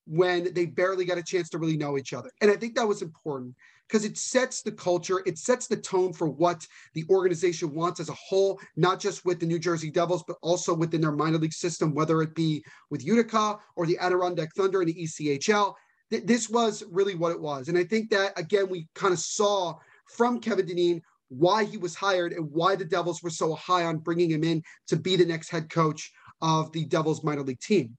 when 0.06 0.52
they 0.54 0.66
barely 0.66 1.04
got 1.04 1.18
a 1.18 1.22
chance 1.22 1.50
to 1.50 1.58
really 1.58 1.76
know 1.76 1.98
each 1.98 2.14
other. 2.14 2.30
And 2.40 2.50
I 2.50 2.56
think 2.56 2.74
that 2.74 2.88
was 2.88 3.02
important 3.02 3.54
because 3.90 4.04
it 4.04 4.16
sets 4.16 4.62
the 4.62 4.70
culture, 4.70 5.20
it 5.26 5.36
sets 5.36 5.66
the 5.66 5.76
tone 5.76 6.12
for 6.12 6.28
what 6.28 6.66
the 6.94 7.04
organization 7.10 7.74
wants 7.74 7.98
as 7.98 8.08
a 8.08 8.14
whole, 8.14 8.60
not 8.76 9.00
just 9.00 9.24
with 9.24 9.40
the 9.40 9.46
New 9.46 9.58
Jersey 9.58 9.90
Devils, 9.90 10.22
but 10.26 10.36
also 10.42 10.72
within 10.72 11.00
their 11.00 11.12
minor 11.12 11.38
league 11.38 11.52
system, 11.52 11.92
whether 11.92 12.22
it 12.22 12.34
be 12.34 12.62
with 12.90 13.04
Utica 13.04 13.58
or 13.74 13.86
the 13.86 13.98
Adirondack 13.98 14.54
Thunder 14.54 14.82
in 14.82 14.86
the 14.86 14.94
ECHL. 14.94 15.74
Th- 16.10 16.24
this 16.24 16.48
was 16.48 16.84
really 16.88 17.16
what 17.16 17.32
it 17.32 17.40
was. 17.40 17.68
And 17.68 17.76
I 17.76 17.82
think 17.82 18.10
that, 18.10 18.38
again, 18.38 18.68
we 18.68 18.86
kind 18.94 19.12
of 19.12 19.18
saw 19.18 19.74
from 20.06 20.38
Kevin 20.38 20.66
Dineen 20.66 21.02
why 21.28 21.64
he 21.64 21.76
was 21.76 21.96
hired 21.96 22.32
and 22.32 22.48
why 22.52 22.76
the 22.76 22.84
Devils 22.84 23.22
were 23.24 23.30
so 23.30 23.54
high 23.54 23.84
on 23.86 23.98
bringing 23.98 24.30
him 24.30 24.44
in 24.44 24.62
to 24.86 24.96
be 24.96 25.16
the 25.16 25.26
next 25.26 25.48
head 25.48 25.68
coach 25.68 26.12
of 26.40 26.70
the 26.72 26.84
Devils 26.84 27.24
minor 27.24 27.42
league 27.42 27.60
team. 27.60 27.96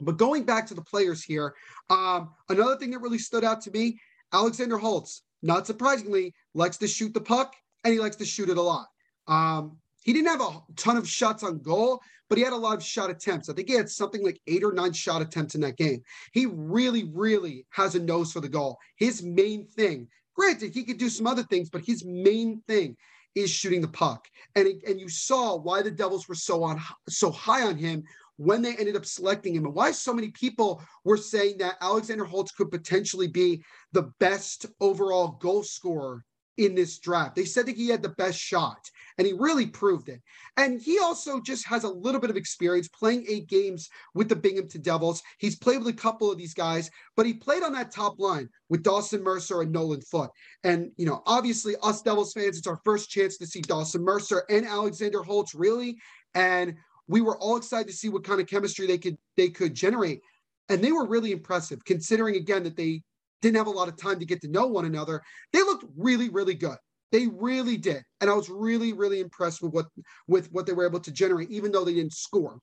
But 0.00 0.16
going 0.16 0.42
back 0.42 0.66
to 0.66 0.74
the 0.74 0.82
players 0.82 1.22
here, 1.22 1.54
um, 1.88 2.30
another 2.48 2.76
thing 2.76 2.90
that 2.90 3.00
really 3.00 3.18
stood 3.18 3.44
out 3.44 3.60
to 3.62 3.70
me 3.70 3.98
Alexander 4.34 4.76
Holtz, 4.76 5.22
not 5.42 5.66
surprisingly, 5.66 6.34
likes 6.54 6.76
to 6.78 6.88
shoot 6.88 7.14
the 7.14 7.20
puck 7.20 7.54
and 7.84 7.92
he 7.92 8.00
likes 8.00 8.16
to 8.16 8.24
shoot 8.24 8.48
it 8.48 8.58
a 8.58 8.62
lot. 8.62 8.88
Um, 9.28 9.78
he 10.02 10.12
didn't 10.12 10.28
have 10.28 10.40
a 10.40 10.60
ton 10.76 10.96
of 10.96 11.08
shots 11.08 11.42
on 11.42 11.60
goal, 11.60 12.02
but 12.28 12.36
he 12.36 12.44
had 12.44 12.52
a 12.52 12.56
lot 12.56 12.76
of 12.76 12.84
shot 12.84 13.10
attempts. 13.10 13.48
I 13.48 13.54
think 13.54 13.68
he 13.68 13.74
had 13.74 13.88
something 13.88 14.22
like 14.22 14.40
eight 14.46 14.64
or 14.64 14.72
nine 14.72 14.92
shot 14.92 15.22
attempts 15.22 15.54
in 15.54 15.60
that 15.62 15.76
game. 15.76 16.02
He 16.32 16.46
really, 16.46 17.04
really 17.04 17.64
has 17.70 17.94
a 17.94 18.00
nose 18.00 18.32
for 18.32 18.40
the 18.40 18.48
goal. 18.48 18.78
His 18.96 19.22
main 19.22 19.66
thing, 19.66 20.08
granted, 20.34 20.74
he 20.74 20.84
could 20.84 20.98
do 20.98 21.08
some 21.08 21.26
other 21.26 21.44
things, 21.44 21.70
but 21.70 21.84
his 21.84 22.04
main 22.04 22.60
thing 22.66 22.96
is 23.34 23.50
shooting 23.50 23.80
the 23.80 23.88
puck. 23.88 24.28
And, 24.56 24.66
it, 24.66 24.82
and 24.86 25.00
you 25.00 25.08
saw 25.08 25.56
why 25.56 25.82
the 25.82 25.90
Devils 25.90 26.28
were 26.28 26.34
so 26.34 26.62
on 26.62 26.80
so 27.08 27.30
high 27.30 27.62
on 27.62 27.76
him 27.76 28.04
when 28.36 28.62
they 28.62 28.76
ended 28.76 28.96
up 28.96 29.06
selecting 29.06 29.54
him 29.54 29.64
and 29.64 29.74
why 29.74 29.90
so 29.90 30.12
many 30.12 30.30
people 30.30 30.82
were 31.04 31.16
saying 31.16 31.58
that 31.58 31.76
Alexander 31.80 32.24
Holtz 32.24 32.52
could 32.52 32.70
potentially 32.70 33.28
be 33.28 33.62
the 33.92 34.10
best 34.18 34.66
overall 34.80 35.38
goal 35.40 35.62
scorer 35.62 36.24
in 36.56 36.74
this 36.74 36.98
draft. 36.98 37.34
They 37.34 37.44
said 37.44 37.66
that 37.66 37.76
he 37.76 37.88
had 37.88 38.02
the 38.02 38.10
best 38.10 38.38
shot, 38.38 38.78
and 39.18 39.26
he 39.26 39.32
really 39.32 39.66
proved 39.66 40.08
it. 40.08 40.20
And 40.56 40.80
he 40.80 40.98
also 40.98 41.40
just 41.40 41.66
has 41.66 41.84
a 41.84 41.88
little 41.88 42.20
bit 42.20 42.30
of 42.30 42.36
experience 42.36 42.88
playing 42.88 43.26
eight 43.28 43.48
games 43.48 43.88
with 44.14 44.28
the 44.28 44.36
Binghamton 44.36 44.82
Devils. 44.82 45.22
He's 45.38 45.56
played 45.56 45.78
with 45.78 45.94
a 45.94 45.98
couple 45.98 46.30
of 46.30 46.38
these 46.38 46.54
guys, 46.54 46.90
but 47.16 47.26
he 47.26 47.34
played 47.34 47.62
on 47.62 47.72
that 47.72 47.90
top 47.90 48.18
line 48.18 48.48
with 48.68 48.82
Dawson 48.82 49.22
Mercer 49.22 49.62
and 49.62 49.72
Nolan 49.72 50.02
Foote. 50.02 50.30
And, 50.62 50.92
you 50.96 51.06
know, 51.06 51.22
obviously, 51.26 51.74
us 51.82 52.02
Devils 52.02 52.32
fans, 52.32 52.58
it's 52.58 52.66
our 52.66 52.80
first 52.84 53.10
chance 53.10 53.36
to 53.38 53.46
see 53.46 53.60
Dawson 53.60 54.02
Mercer 54.02 54.44
and 54.48 54.66
Alexander 54.66 55.22
Holtz 55.22 55.54
really. 55.54 55.98
And 56.34 56.76
we 57.08 57.20
were 57.20 57.38
all 57.38 57.56
excited 57.56 57.88
to 57.88 57.96
see 57.96 58.08
what 58.08 58.24
kind 58.24 58.40
of 58.40 58.46
chemistry 58.46 58.86
they 58.86 58.98
could 58.98 59.16
they 59.36 59.48
could 59.48 59.74
generate. 59.74 60.20
And 60.68 60.82
they 60.82 60.92
were 60.92 61.06
really 61.06 61.32
impressive 61.32 61.84
considering 61.84 62.36
again 62.36 62.62
that 62.64 62.76
they 62.76 63.02
didn't 63.42 63.58
have 63.58 63.66
a 63.66 63.70
lot 63.70 63.88
of 63.88 64.00
time 64.00 64.18
to 64.18 64.26
get 64.26 64.40
to 64.40 64.48
know 64.48 64.66
one 64.66 64.86
another. 64.86 65.22
They 65.52 65.60
looked 65.60 65.84
really 65.96 66.28
really 66.28 66.54
good. 66.54 66.76
They 67.12 67.26
really 67.28 67.76
did. 67.76 68.02
And 68.20 68.30
i 68.30 68.34
was 68.34 68.48
really 68.48 68.92
really 68.92 69.20
impressed 69.20 69.62
with 69.62 69.72
what 69.72 69.86
with 70.26 70.50
what 70.52 70.66
they 70.66 70.72
were 70.72 70.86
able 70.86 71.00
to 71.00 71.12
generate 71.12 71.50
even 71.50 71.72
though 71.72 71.84
they 71.84 71.94
didn't 71.94 72.14
score. 72.14 72.58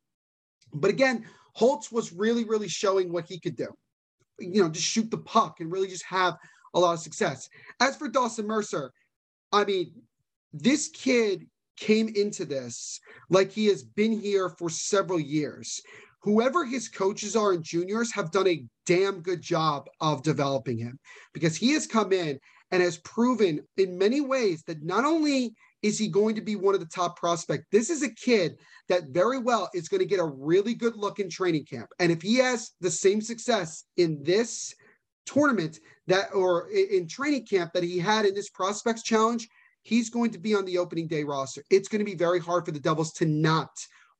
But 0.74 0.90
again 0.90 1.26
holtz 1.54 1.92
was 1.92 2.14
really 2.14 2.46
really 2.46 2.68
showing 2.68 3.12
what 3.12 3.26
he 3.28 3.40
could 3.40 3.56
do. 3.56 3.68
You 4.40 4.64
know 4.64 4.70
just 4.70 4.88
shoot 4.88 5.12
the 5.12 5.18
puck 5.18 5.60
and 5.60 5.72
really 5.72 5.88
just 5.88 6.06
have 6.06 6.36
a 6.74 6.80
lot 6.80 6.94
of 6.94 7.00
success. 7.00 7.48
As 7.80 7.96
for 7.96 8.08
dawson 8.08 8.48
mercer 8.48 8.92
i 9.52 9.64
mean 9.66 9.94
this 10.54 10.90
kid 10.90 11.46
came 11.82 12.08
into 12.10 12.46
this 12.46 13.00
like 13.30 13.52
he 13.52 13.66
has 13.66 13.84
been 13.84 14.14
here 14.14 14.50
for 14.50 14.70
several 14.70 15.20
years. 15.20 15.82
Whoever 16.22 16.64
his 16.64 16.88
coaches 16.88 17.36
are 17.36 17.54
and 17.54 17.64
juniors 17.64 18.14
have 18.14 18.32
done 18.32 18.48
a 18.48 18.64
damn 18.86 19.22
good 19.22 19.42
job 19.42 19.88
of 20.00 20.22
developing 20.22 20.78
him 20.78 21.00
because 21.34 21.58
he 21.58 21.72
has 21.72 21.88
come 21.88 22.14
in 22.14 22.40
and 22.70 22.84
has 22.84 23.00
proven 23.00 23.62
in 23.78 23.98
many 23.98 24.22
ways 24.22 24.64
that 24.68 24.84
not 24.84 25.04
only 25.04 25.56
is 25.82 25.98
he 25.98 26.08
going 26.08 26.36
to 26.36 26.42
be 26.42 26.56
one 26.56 26.76
of 26.76 26.80
the 26.80 26.86
top 26.86 27.18
prospects, 27.18 27.66
this 27.72 27.90
is 27.90 28.04
a 28.04 28.14
kid 28.14 28.60
that 28.88 29.10
very 29.10 29.40
well 29.40 29.68
is 29.74 29.90
going 29.90 30.00
to 30.00 30.06
get 30.06 30.20
a 30.20 30.24
really 30.24 30.76
good 30.76 30.96
look 30.96 31.20
in 31.20 31.30
training 31.30 31.66
camp. 31.66 31.90
And 31.98 32.12
if 32.12 32.22
he 32.22 32.36
has 32.36 32.72
the 32.80 32.92
same 32.92 33.20
success 33.20 33.86
in 33.98 34.22
this 34.22 34.76
tournament 35.26 35.80
that 36.06 36.30
or 36.34 36.70
in 36.70 37.08
training 37.08 37.48
camp 37.48 37.74
that 37.74 37.84
he 37.84 37.98
had 37.98 38.26
in 38.26 38.36
this 38.36 38.50
prospects 38.50 39.02
challenge, 39.02 39.48
he's 39.84 40.10
going 40.10 40.32
to 40.32 40.40
be 40.40 40.56
on 40.56 40.66
the 40.66 40.78
opening 40.78 41.08
day 41.08 41.24
roster. 41.24 41.64
It's 41.70 41.88
going 41.88 42.00
to 42.00 42.06
be 42.06 42.16
very 42.16 42.40
hard 42.40 42.66
for 42.66 42.72
the 42.72 42.80
Devils 42.80 43.14
to 43.14 43.26
not 43.26 43.70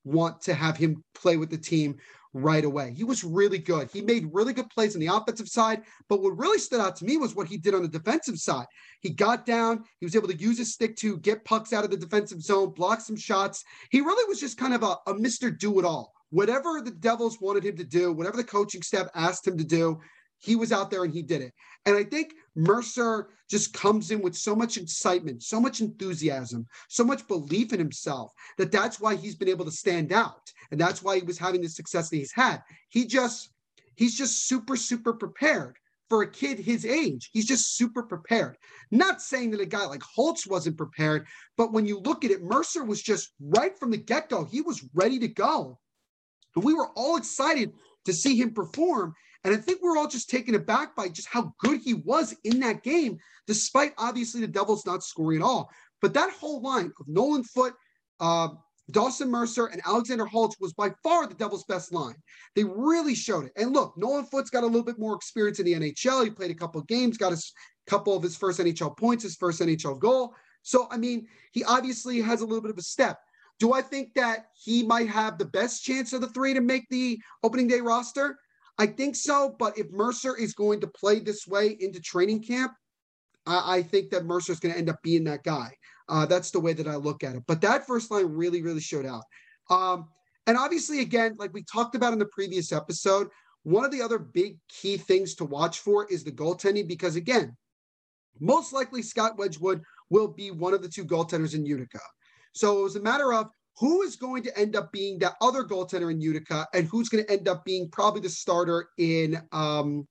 want 0.04 0.42
to 0.42 0.54
have 0.54 0.78
him 0.78 1.04
play 1.14 1.38
with 1.38 1.50
the 1.50 1.58
team 1.58 1.98
right 2.34 2.64
away. 2.64 2.94
He 2.96 3.04
was 3.04 3.24
really 3.24 3.58
good. 3.58 3.90
He 3.92 4.02
made 4.02 4.30
really 4.32 4.54
good 4.54 4.70
plays 4.70 4.96
on 4.96 5.02
the 5.02 5.08
offensive 5.08 5.50
side, 5.50 5.84
but 6.08 6.22
what 6.22 6.38
really 6.38 6.60
stood 6.60 6.80
out 6.80 6.96
to 6.98 7.06
me 7.06 7.18
was 7.18 7.36
what 7.36 7.48
he 7.48 7.58
did 7.58 7.76
on 7.76 7.82
the 7.82 7.88
defensive 7.88 8.38
side. 8.38 8.66
He 9.02 9.10
got 9.10 9.46
down, 9.46 9.84
he 10.00 10.06
was 10.06 10.16
able 10.16 10.30
to 10.30 10.38
use 10.38 10.58
his 10.58 10.74
stick 10.74 10.96
to 10.98 11.18
get 11.18 11.44
pucks 11.44 11.74
out 11.74 11.84
of 11.84 11.92
the 11.92 11.98
defensive 11.98 12.42
zone, 12.42 12.70
block 12.70 13.02
some 13.02 13.18
shots. 13.18 13.64
He 13.90 14.02
really 14.02 14.28
was 14.30 14.40
just 14.40 14.58
kind 14.58 14.74
of 14.74 14.84
a, 14.84 14.98
a 15.08 15.14
Mr. 15.14 15.58
Do 15.58 15.80
It 15.80 15.86
All. 15.86 16.14
Whatever 16.30 16.82
the 16.82 16.92
Devils 16.92 17.42
wanted 17.42 17.66
him 17.66 17.76
to 17.76 17.84
do, 17.84 18.14
whatever 18.14 18.38
the 18.38 18.44
coaching 18.46 18.82
staff 18.82 19.08
asked 19.14 19.46
him 19.46 19.58
to 19.58 19.66
do, 19.66 20.00
he 20.38 20.56
was 20.56 20.72
out 20.72 20.90
there 20.90 21.04
and 21.04 21.14
he 21.14 21.22
did 21.22 21.42
it. 21.42 21.54
And 21.86 21.96
I 21.96 22.04
think 22.06 22.34
Mercer 22.56 23.30
just 23.50 23.74
comes 23.74 24.12
in 24.12 24.22
with 24.22 24.36
so 24.36 24.56
much 24.56 24.78
excitement, 24.78 25.44
so 25.44 25.60
much 25.60 25.82
enthusiasm, 25.82 26.68
so 26.90 27.04
much 27.04 27.28
belief 27.28 27.74
in 27.74 27.80
himself 27.80 28.32
that 28.58 28.72
that's 28.72 29.00
why 29.00 29.16
he's 29.16 29.36
been 29.36 29.50
able 29.50 29.66
to 29.66 29.72
stand 29.72 30.12
out. 30.12 30.52
And 30.72 30.80
that's 30.80 31.02
why 31.02 31.18
he 31.18 31.24
was 31.24 31.38
having 31.38 31.62
the 31.62 31.70
success 31.70 32.10
that 32.10 32.18
he's 32.18 32.32
had. 32.32 32.62
He 32.90 33.06
just, 33.06 33.50
he's 33.96 34.18
just 34.18 34.48
super, 34.48 34.76
super 34.76 35.14
prepared 35.14 35.78
for 36.10 36.24
a 36.24 36.30
kid 36.30 36.60
his 36.60 36.86
age. 36.86 37.30
He's 37.32 37.46
just 37.46 37.78
super 37.78 38.04
prepared. 38.04 38.58
Not 38.92 39.22
saying 39.22 39.52
that 39.52 39.62
a 39.62 39.66
guy 39.66 39.86
like 39.86 40.04
Holtz 40.04 40.46
wasn't 40.46 40.78
prepared, 40.78 41.26
but 41.56 41.72
when 41.72 41.86
you 41.86 42.00
look 42.00 42.26
at 42.26 42.32
it, 42.32 42.44
Mercer 42.44 42.84
was 42.84 43.02
just 43.02 43.32
right 43.40 43.78
from 43.80 43.92
the 43.92 43.98
get 43.98 44.28
go, 44.28 44.44
he 44.44 44.60
was 44.60 44.86
ready 44.94 45.20
to 45.20 45.30
go. 45.30 45.80
And 46.56 46.66
we 46.66 46.74
were 46.74 46.90
all 46.96 47.16
excited 47.16 47.72
to 48.06 48.14
see 48.14 48.36
him 48.36 48.54
perform. 48.54 49.14
And 49.44 49.54
I 49.54 49.58
think 49.58 49.82
we're 49.82 49.98
all 49.98 50.08
just 50.08 50.30
taken 50.30 50.56
aback 50.56 50.96
by 50.96 51.10
just 51.10 51.28
how 51.28 51.54
good 51.60 51.82
he 51.82 51.96
was 51.96 52.36
in 52.44 52.60
that 52.60 52.84
game, 52.84 53.18
despite 53.48 53.94
obviously 53.98 54.42
the 54.42 54.48
Devils 54.48 54.86
not 54.86 55.04
scoring 55.04 55.42
at 55.42 55.46
all. 55.46 55.72
But 56.02 56.14
that 56.14 56.32
whole 56.32 56.62
line 56.62 56.92
of 57.00 57.08
Nolan 57.08 57.44
Foote, 57.44 57.74
uh, 58.20 58.50
Dawson 58.92 59.30
Mercer, 59.30 59.68
and 59.68 59.82
Alexander 59.86 60.26
Holtz 60.26 60.58
was 60.60 60.74
by 60.74 60.92
far 61.02 61.28
the 61.28 61.34
Devils' 61.34 61.64
best 61.66 61.94
line. 61.94 62.16
They 62.56 62.64
really 62.64 63.16
showed 63.16 63.46
it. 63.46 63.54
And 63.56 63.74
look, 63.74 63.98
Nolan 63.98 64.26
Foote's 64.26 64.50
got 64.50 64.64
a 64.64 64.68
little 64.68 64.84
bit 64.84 65.00
more 65.00 65.16
experience 65.16 65.60
in 65.60 65.66
the 65.66 65.74
NHL. 65.74 66.24
He 66.24 66.30
played 66.30 66.52
a 66.52 66.56
couple 66.56 66.82
of 66.82 66.88
games, 66.88 67.18
got 67.18 67.34
a 67.34 67.42
couple 67.88 68.16
of 68.16 68.24
his 68.24 68.36
first 68.36 68.60
NHL 68.60 68.98
points, 68.98 69.24
his 69.24 69.36
first 69.36 69.62
NHL 69.62 70.00
goal. 70.00 70.36
So, 70.64 70.88
I 70.92 70.98
mean, 70.98 71.28
he 71.52 71.64
obviously 71.64 72.22
has 72.22 72.42
a 72.42 72.46
little 72.46 72.62
bit 72.62 72.72
of 72.72 72.78
a 72.78 72.84
step. 72.84 73.20
Do 73.62 73.74
I 73.74 73.84
think 73.84 74.16
that 74.16 74.48
he 74.56 74.82
might 74.82 75.08
have 75.10 75.38
the 75.38 75.46
best 75.46 75.84
chance 75.84 76.14
of 76.14 76.22
the 76.22 76.30
three 76.30 76.56
to 76.56 76.62
make 76.62 76.90
the 76.90 77.20
opening 77.44 77.68
day 77.68 77.80
roster? 77.80 78.40
I 78.80 78.88
think 78.88 79.16
so, 79.16 79.56
but 79.60 79.78
if 79.78 79.92
Mercer 79.92 80.36
is 80.36 80.56
going 80.56 80.82
to 80.82 80.88
play 80.88 81.20
this 81.20 81.46
way 81.46 81.78
into 81.80 82.02
training 82.02 82.42
camp, 82.42 82.74
I, 83.46 83.78
I 83.78 83.84
think 83.84 84.10
that 84.10 84.26
Mercer 84.26 84.52
is 84.52 84.60
going 84.60 84.74
to 84.74 84.80
end 84.80 84.90
up 84.90 85.00
being 85.04 85.24
that 85.26 85.44
guy. 85.44 85.76
Uh, 86.10 86.26
that's 86.26 86.50
the 86.50 86.60
way 86.60 86.74
that 86.74 86.88
I 86.88 86.96
look 86.96 87.24
at 87.24 87.36
it. 87.36 87.44
But 87.46 87.62
that 87.62 87.86
first 87.86 88.10
line 88.10 88.26
really, 88.26 88.64
really 88.64 88.82
showed 88.82 89.06
out. 89.06 89.26
Um, 89.70 90.08
and 90.48 90.58
obviously, 90.58 91.02
again, 91.02 91.36
like 91.38 91.54
we 91.54 91.64
talked 91.64 91.94
about 91.94 92.14
in 92.14 92.20
the 92.20 92.26
previous 92.26 92.72
episode, 92.72 93.28
one 93.62 93.86
of 93.86 93.92
the 93.92 94.02
other 94.02 94.18
big 94.18 94.58
key 94.70 94.98
things 94.98 95.36
to 95.36 95.46
watch 95.46 95.82
for 95.82 96.08
is 96.08 96.24
the 96.24 96.32
goaltending 96.32 96.88
because, 96.88 97.16
again, 97.16 97.56
most 98.40 98.74
likely 98.74 99.04
Scott 99.04 99.38
Wedgewood 99.38 99.84
will 100.10 100.30
be 100.30 100.50
one 100.50 100.74
of 100.74 100.82
the 100.82 100.90
two 100.90 101.06
goaltenders 101.06 101.54
in 101.54 101.64
Utica. 101.64 102.00
So 102.54 102.80
it 102.80 102.84
was 102.84 102.96
a 102.96 103.02
matter 103.02 103.34
of 103.34 103.50
who 103.78 104.02
is 104.02 104.16
going 104.16 104.44
to 104.44 104.58
end 104.58 104.76
up 104.76 104.92
being 104.92 105.18
that 105.20 105.36
other 105.42 105.64
goaltender 105.64 106.12
in 106.12 106.22
Utica 106.22 106.68
and 106.74 106.88
who's 106.88 107.10
going 107.10 107.24
to 107.24 107.32
end 107.32 107.48
up 107.48 107.66
being 107.66 107.90
probably 107.90 108.22
the 108.22 108.30
starter 108.30 108.90
in 108.98 109.42
um, 109.52 110.08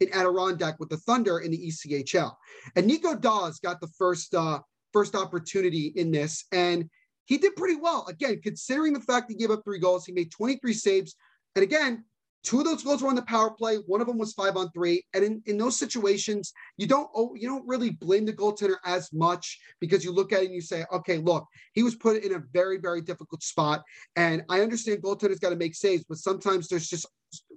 in 0.00 0.12
Adirondack 0.12 0.80
with 0.80 0.88
the 0.88 0.96
Thunder 0.96 1.38
in 1.38 1.50
the 1.50 1.68
ECHL. 1.68 2.34
And 2.74 2.86
Nico 2.86 3.14
Daws 3.14 3.60
got 3.60 3.80
the 3.80 3.88
first 3.98 4.34
uh, 4.34 4.60
first 4.92 5.14
opportunity 5.14 5.92
in 5.96 6.10
this, 6.10 6.44
and 6.52 6.88
he 7.26 7.38
did 7.38 7.54
pretty 7.56 7.76
well. 7.76 8.06
Again, 8.08 8.40
considering 8.42 8.92
the 8.92 9.00
fact 9.00 9.30
he 9.30 9.36
gave 9.36 9.50
up 9.50 9.62
three 9.64 9.78
goals, 9.78 10.04
he 10.04 10.12
made 10.12 10.30
23 10.32 10.72
saves. 10.72 11.14
And 11.54 11.62
again, 11.62 12.04
Two 12.42 12.58
of 12.58 12.64
those 12.64 12.82
goals 12.82 13.02
were 13.02 13.08
on 13.08 13.14
the 13.14 13.22
power 13.22 13.50
play. 13.50 13.76
One 13.86 14.00
of 14.00 14.06
them 14.06 14.18
was 14.18 14.32
five 14.32 14.56
on 14.56 14.70
three. 14.72 15.04
And 15.14 15.22
in, 15.24 15.42
in 15.46 15.58
those 15.58 15.78
situations, 15.78 16.52
you 16.76 16.86
don't 16.86 17.08
oh, 17.14 17.34
you 17.34 17.48
don't 17.48 17.66
really 17.66 17.90
blame 17.90 18.24
the 18.24 18.32
goaltender 18.32 18.76
as 18.84 19.12
much 19.12 19.60
because 19.80 20.04
you 20.04 20.12
look 20.12 20.32
at 20.32 20.42
it 20.42 20.46
and 20.46 20.54
you 20.54 20.60
say, 20.60 20.84
okay, 20.92 21.18
look, 21.18 21.46
he 21.72 21.82
was 21.82 21.94
put 21.94 22.22
in 22.22 22.34
a 22.34 22.42
very, 22.52 22.78
very 22.78 23.00
difficult 23.00 23.42
spot. 23.42 23.82
And 24.16 24.42
I 24.48 24.60
understand 24.60 25.02
goaltenders 25.02 25.40
got 25.40 25.50
to 25.50 25.56
make 25.56 25.74
saves, 25.74 26.04
but 26.08 26.18
sometimes 26.18 26.68
there's 26.68 26.88
just 26.88 27.06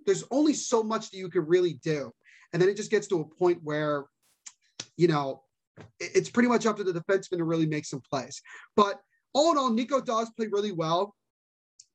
there's 0.05 0.23
only 0.31 0.53
so 0.53 0.83
much 0.83 1.09
that 1.09 1.17
you 1.17 1.29
can 1.29 1.45
really 1.45 1.73
do. 1.83 2.11
And 2.53 2.61
then 2.61 2.69
it 2.69 2.77
just 2.77 2.91
gets 2.91 3.07
to 3.07 3.21
a 3.21 3.25
point 3.25 3.59
where, 3.63 4.05
you 4.97 5.07
know, 5.07 5.41
it's 5.99 6.29
pretty 6.29 6.47
much 6.47 6.65
up 6.65 6.77
to 6.77 6.83
the 6.83 6.93
defenseman 6.93 7.37
to 7.37 7.43
really 7.43 7.65
make 7.65 7.85
some 7.85 8.01
plays. 8.09 8.41
But 8.75 9.01
all 9.33 9.51
in 9.51 9.57
all, 9.57 9.71
Nico 9.71 9.99
Daws 9.99 10.29
played 10.37 10.51
really 10.51 10.71
well. 10.71 11.15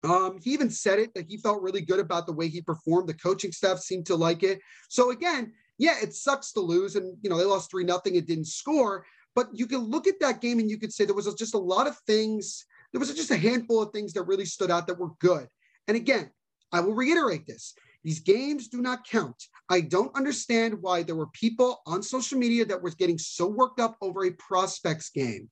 Um, 0.03 0.39
he 0.43 0.53
even 0.53 0.71
said 0.71 0.99
it 0.99 1.13
that 1.15 1.27
he 1.29 1.37
felt 1.37 1.63
really 1.63 1.83
good 1.83 2.01
about 2.01 2.27
the 2.27 2.33
way 2.33 2.49
he 2.49 2.63
performed. 2.63 3.09
The 3.09 3.15
coaching 3.15 3.53
staff 3.53 3.79
seemed 3.79 4.07
to 4.07 4.17
like 4.17 4.43
it. 4.43 4.61
So 4.89 5.11
again, 5.11 5.53
yeah, 5.79 5.97
it 6.03 6.15
sucks 6.15 6.53
to 6.53 6.61
lose, 6.61 6.97
and 6.97 7.17
you 7.23 7.31
know 7.31 7.37
they 7.37 7.45
lost 7.45 7.71
three 7.71 7.85
nothing. 7.85 8.15
It 8.15 8.27
didn't 8.27 8.47
score, 8.47 9.05
but 9.35 9.49
you 9.53 9.67
can 9.67 9.81
look 9.81 10.07
at 10.07 10.21
that 10.21 10.41
game 10.41 10.59
and 10.59 10.71
you 10.71 10.79
could 10.79 10.93
say 10.93 11.05
there 11.05 11.15
was 11.15 11.33
just 11.35 11.55
a 11.55 11.59
lot 11.59 11.87
of 11.87 11.99
things. 12.07 12.65
There 12.93 13.01
was 13.01 13.15
just 13.15 13.31
a 13.31 13.37
handful 13.37 13.83
of 13.83 13.93
things 13.93 14.13
that 14.15 14.25
really 14.25 14.45
stood 14.45 14.71
out 14.71 14.87
that 14.87 14.99
were 14.99 15.13
good. 15.21 15.47
And 15.87 15.97
again, 15.97 16.31
I 16.73 16.81
will 16.81 16.95
reiterate 16.95 17.47
this: 17.47 17.75
these 18.03 18.21
games 18.21 18.69
do 18.69 18.81
not 18.81 19.07
count. 19.07 19.37
I 19.69 19.83
don't 19.83 20.15
understand 20.17 20.81
why 20.81 21.03
there 21.03 21.17
were 21.17 21.29
people 21.29 21.81
on 21.87 22.03
social 22.03 22.39
media 22.39 22.65
that 22.67 22.83
were 22.83 22.91
getting 22.91 23.19
so 23.19 23.47
worked 23.47 23.81
up 23.81 23.97
over 24.01 24.25
a 24.25 24.33
prospects 24.33 25.11
game. 25.11 25.51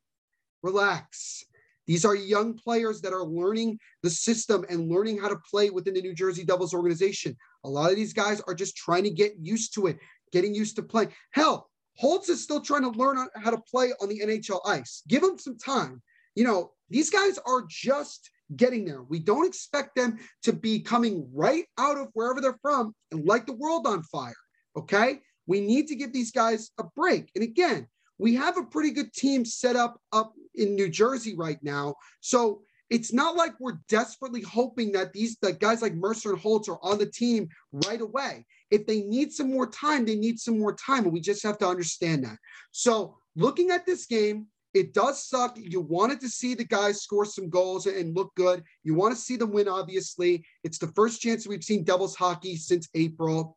Relax. 0.62 1.44
These 1.88 2.04
are 2.04 2.14
young 2.14 2.54
players 2.54 3.00
that 3.00 3.12
are 3.12 3.24
learning 3.24 3.80
the 4.02 4.10
system 4.10 4.64
and 4.68 4.90
learning 4.90 5.18
how 5.18 5.28
to 5.28 5.40
play 5.50 5.70
within 5.70 5.94
the 5.94 6.02
New 6.02 6.14
Jersey 6.14 6.44
Devils 6.44 6.74
organization. 6.74 7.34
A 7.64 7.68
lot 7.68 7.90
of 7.90 7.96
these 7.96 8.12
guys 8.12 8.40
are 8.46 8.54
just 8.54 8.76
trying 8.76 9.04
to 9.04 9.10
get 9.10 9.32
used 9.40 9.74
to 9.74 9.86
it, 9.88 9.98
getting 10.30 10.54
used 10.54 10.76
to 10.76 10.82
playing. 10.82 11.12
Hell, 11.32 11.70
Holtz 11.96 12.28
is 12.28 12.42
still 12.42 12.60
trying 12.60 12.82
to 12.82 12.90
learn 12.90 13.26
how 13.34 13.50
to 13.50 13.58
play 13.58 13.92
on 14.00 14.08
the 14.08 14.20
NHL 14.20 14.60
ice. 14.66 15.02
Give 15.08 15.22
him 15.22 15.38
some 15.38 15.58
time. 15.58 16.00
You 16.36 16.44
know, 16.44 16.72
these 16.90 17.10
guys 17.10 17.38
are 17.44 17.64
just 17.68 18.30
getting 18.54 18.84
there. 18.84 19.02
We 19.02 19.18
don't 19.18 19.46
expect 19.46 19.96
them 19.96 20.18
to 20.42 20.52
be 20.52 20.80
coming 20.80 21.28
right 21.34 21.64
out 21.78 21.98
of 21.98 22.08
wherever 22.12 22.40
they're 22.40 22.58
from 22.62 22.94
and 23.10 23.26
light 23.26 23.46
the 23.46 23.54
world 23.54 23.86
on 23.86 24.02
fire. 24.04 24.36
Okay. 24.76 25.20
We 25.46 25.60
need 25.60 25.88
to 25.88 25.96
give 25.96 26.12
these 26.12 26.30
guys 26.30 26.70
a 26.78 26.84
break. 26.94 27.30
And 27.34 27.42
again, 27.42 27.88
we 28.18 28.34
have 28.34 28.58
a 28.58 28.64
pretty 28.64 28.90
good 28.90 29.12
team 29.12 29.44
set 29.44 29.76
up 29.76 30.00
up 30.12 30.34
in 30.58 30.74
New 30.74 30.88
Jersey 30.88 31.34
right 31.36 31.62
now. 31.62 31.94
So 32.20 32.62
it's 32.90 33.12
not 33.12 33.36
like 33.36 33.52
we're 33.60 33.80
desperately 33.88 34.40
hoping 34.42 34.92
that 34.92 35.12
these 35.12 35.36
that 35.42 35.60
guys 35.60 35.82
like 35.82 35.94
Mercer 35.94 36.30
and 36.30 36.40
Holtz 36.40 36.68
are 36.68 36.78
on 36.82 36.98
the 36.98 37.06
team 37.06 37.48
right 37.86 38.00
away. 38.00 38.46
If 38.70 38.86
they 38.86 39.02
need 39.02 39.32
some 39.32 39.50
more 39.50 39.66
time, 39.66 40.04
they 40.04 40.16
need 40.16 40.38
some 40.38 40.58
more 40.58 40.74
time, 40.74 41.04
and 41.04 41.12
we 41.12 41.20
just 41.20 41.42
have 41.42 41.58
to 41.58 41.68
understand 41.68 42.24
that. 42.24 42.38
So 42.72 43.16
looking 43.36 43.70
at 43.70 43.84
this 43.84 44.06
game, 44.06 44.46
it 44.74 44.94
does 44.94 45.26
suck. 45.26 45.56
You 45.58 45.80
wanted 45.80 46.20
to 46.20 46.28
see 46.28 46.54
the 46.54 46.64
guys 46.64 47.02
score 47.02 47.24
some 47.24 47.48
goals 47.48 47.86
and 47.86 48.14
look 48.14 48.34
good. 48.36 48.62
You 48.84 48.94
want 48.94 49.14
to 49.14 49.20
see 49.20 49.36
them 49.36 49.52
win, 49.52 49.68
obviously. 49.68 50.44
It's 50.64 50.78
the 50.78 50.92
first 50.94 51.20
chance 51.20 51.46
we've 51.46 51.64
seen 51.64 51.84
Devils 51.84 52.14
hockey 52.14 52.56
since 52.56 52.88
April. 52.94 53.56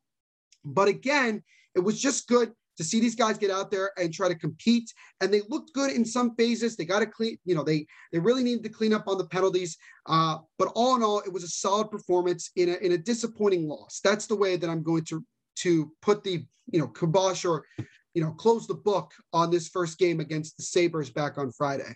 But 0.63 0.88
again, 0.88 1.43
it 1.75 1.79
was 1.79 2.00
just 2.00 2.27
good 2.27 2.53
to 2.81 2.88
see 2.88 3.00
these 3.00 3.15
guys 3.15 3.38
get 3.38 3.51
out 3.51 3.69
there 3.69 3.91
and 3.97 4.13
try 4.13 4.27
to 4.27 4.35
compete. 4.35 4.91
And 5.21 5.31
they 5.31 5.41
looked 5.50 5.73
good 5.73 5.91
in 5.91 6.03
some 6.03 6.35
phases. 6.35 6.75
They 6.75 6.85
got 6.85 7.00
to 7.00 7.05
clean, 7.05 7.38
you 7.45 7.55
know, 7.55 7.63
they 7.63 7.85
they 8.11 8.19
really 8.19 8.43
needed 8.43 8.63
to 8.63 8.69
clean 8.69 8.93
up 8.93 9.07
on 9.07 9.17
the 9.17 9.27
penalties. 9.27 9.77
Uh, 10.07 10.39
but 10.57 10.71
all 10.75 10.95
in 10.95 11.03
all, 11.03 11.19
it 11.19 11.31
was 11.31 11.43
a 11.43 11.47
solid 11.47 11.91
performance 11.91 12.51
in 12.55 12.69
a 12.69 12.73
in 12.75 12.93
a 12.93 12.97
disappointing 12.97 13.67
loss. 13.67 14.00
That's 14.03 14.25
the 14.25 14.35
way 14.35 14.55
that 14.57 14.69
I'm 14.69 14.83
going 14.83 15.05
to 15.05 15.23
to 15.57 15.91
put 16.01 16.23
the 16.23 16.45
you 16.71 16.79
know 16.79 16.88
kibosh 16.88 17.45
or 17.45 17.65
you 18.13 18.23
know 18.23 18.31
close 18.31 18.67
the 18.67 18.73
book 18.73 19.11
on 19.31 19.51
this 19.51 19.69
first 19.69 20.00
game 20.00 20.19
against 20.19 20.57
the 20.57 20.63
Sabres 20.63 21.09
back 21.09 21.38
on 21.38 21.51
Friday. 21.51 21.95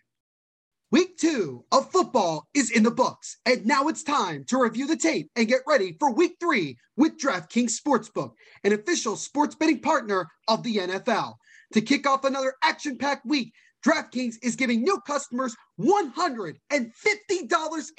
Week 0.91 1.17
two 1.17 1.65
of 1.71 1.91
football 1.91 2.47
is 2.53 2.69
in 2.69 2.83
the 2.83 2.91
books, 2.91 3.37
and 3.47 3.65
now 3.65 3.87
it's 3.87 4.03
time 4.03 4.45
to 4.45 4.61
review 4.61 4.85
the 4.85 4.95
tape 4.95 5.31
and 5.35 5.47
get 5.47 5.61
ready 5.65 5.97
for 5.99 6.13
week 6.13 6.37
three 6.39 6.77
with 6.95 7.17
DraftKings 7.17 7.81
Sportsbook, 7.81 8.33
an 8.63 8.71
official 8.71 9.15
sports 9.15 9.55
betting 9.55 9.81
partner 9.81 10.27
of 10.47 10.61
the 10.61 10.77
NFL. 10.77 11.33
To 11.73 11.81
kick 11.81 12.07
off 12.07 12.23
another 12.23 12.53
action 12.63 12.99
packed 12.99 13.25
week, 13.25 13.51
DraftKings 13.83 14.35
is 14.43 14.55
giving 14.55 14.83
new 14.83 14.99
customers 15.07 15.55
$150 15.79 16.55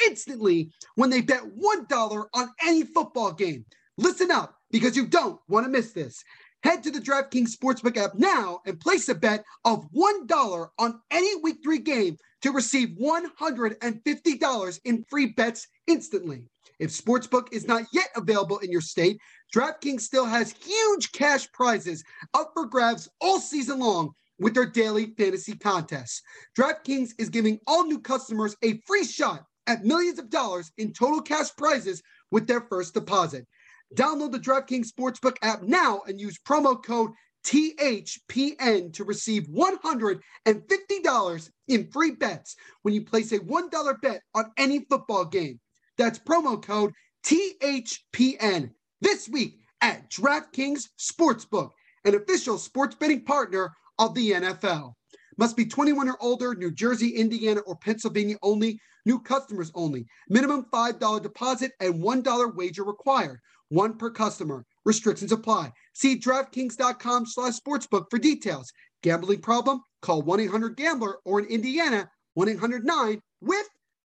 instantly 0.07 0.71
when 0.95 1.11
they 1.11 1.23
bet 1.23 1.43
$1 1.43 2.25
on 2.35 2.49
any 2.64 2.85
football 2.85 3.33
game. 3.33 3.64
Listen 3.99 4.31
up 4.31 4.55
because 4.70 4.96
you 4.96 5.07
don't 5.07 5.40
want 5.49 5.66
to 5.66 5.70
miss 5.70 5.90
this. 5.92 6.22
Head 6.62 6.85
to 6.85 6.92
the 6.92 7.01
DraftKings 7.01 7.51
Sportsbook 7.57 7.96
app 7.96 8.14
now 8.14 8.61
and 8.64 8.79
place 8.79 9.09
a 9.09 9.14
bet 9.14 9.44
of 9.64 9.90
$1 9.92 10.68
on 10.79 11.01
any 11.11 11.37
week 11.42 11.59
three 11.62 11.79
game 11.79 12.16
to 12.42 12.53
receive 12.53 12.96
$150 13.01 14.81
in 14.85 15.05
free 15.09 15.27
bets 15.27 15.68
instantly. 15.87 16.44
If 16.79 16.90
Sportsbook 16.90 17.53
is 17.53 17.66
not 17.66 17.85
yet 17.92 18.09
available 18.16 18.59
in 18.59 18.70
your 18.70 18.81
state, 18.83 19.18
DraftKings 19.55 20.03
still 20.03 20.27
has 20.27 20.53
huge 20.53 21.12
cash 21.12 21.51
prizes 21.53 22.05
up 22.35 22.51
for 22.55 22.66
grabs 22.66 23.09
all 23.20 23.40
season 23.40 23.79
long 23.79 24.12
with 24.38 24.55
their 24.55 24.66
daily 24.66 25.14
fantasy 25.16 25.57
contests. 25.57 26.20
DraftKings 26.59 27.12
is 27.18 27.31
giving 27.31 27.59
all 27.66 27.85
new 27.87 28.01
customers 28.01 28.55
a 28.62 28.79
free 28.87 29.05
shot 29.05 29.44
at 29.66 29.85
millions 29.85 30.18
of 30.18 30.31
dollars 30.31 30.70
in 30.77 30.92
total 30.92 31.22
cash 31.22 31.49
prizes 31.57 32.03
with 32.31 32.46
their 32.46 32.61
first 32.61 32.94
deposit. 32.94 33.46
Download 33.94 34.33
the 34.33 34.38
DraftKings 34.38 34.88
Sportsbook 34.88 35.37
app 35.42 35.62
now 35.62 36.03
and 36.07 36.20
use 36.20 36.38
promo 36.38 36.83
code 36.83 37.12
THPN 37.46 38.92
to 38.92 39.04
receive 39.04 39.46
$150 39.46 41.50
in 41.68 41.90
free 41.90 42.11
bets 42.11 42.56
when 42.82 42.92
you 42.92 43.04
place 43.04 43.32
a 43.32 43.38
$1 43.38 44.00
bet 44.02 44.22
on 44.35 44.50
any 44.56 44.80
football 44.90 45.24
game. 45.24 45.61
That's 45.96 46.18
promo 46.18 46.61
code 46.61 46.92
THPN 47.24 48.72
this 49.00 49.28
week 49.28 49.61
at 49.80 50.11
DraftKings 50.11 50.88
Sportsbook, 50.98 51.70
an 52.04 52.16
official 52.16 52.59
sports 52.59 52.96
betting 52.96 53.24
partner 53.24 53.72
of 53.98 54.14
the 54.14 54.32
NFL. 54.32 54.94
Must 55.38 55.56
be 55.56 55.66
21 55.66 56.09
or 56.09 56.16
older, 56.20 56.54
New 56.54 56.72
Jersey, 56.72 57.11
Indiana, 57.11 57.61
or 57.61 57.76
Pennsylvania 57.76 58.37
only. 58.42 58.80
New 59.04 59.20
customers 59.20 59.70
only. 59.74 60.06
Minimum 60.28 60.66
$5 60.72 61.22
deposit 61.22 61.72
and 61.80 62.02
$1 62.02 62.56
wager 62.56 62.85
required. 62.85 63.38
One 63.68 63.98
per 63.98 64.11
customer. 64.11 64.64
Restrictions 64.85 65.32
apply. 65.32 65.72
See 65.96 66.18
DraftKings.com 66.18 67.24
slash 67.24 67.54
sportsbook 67.54 68.11
for 68.11 68.18
details. 68.18 68.70
Gambling 69.02 69.40
problem? 69.40 69.80
Call 70.02 70.22
1-800-GAMBLER 70.24 71.20
or 71.24 71.40
in 71.40 71.46
Indiana, 71.46 72.11
1-800-9 72.38 73.18
with 73.40 73.66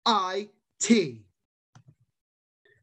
IT. 0.09 1.19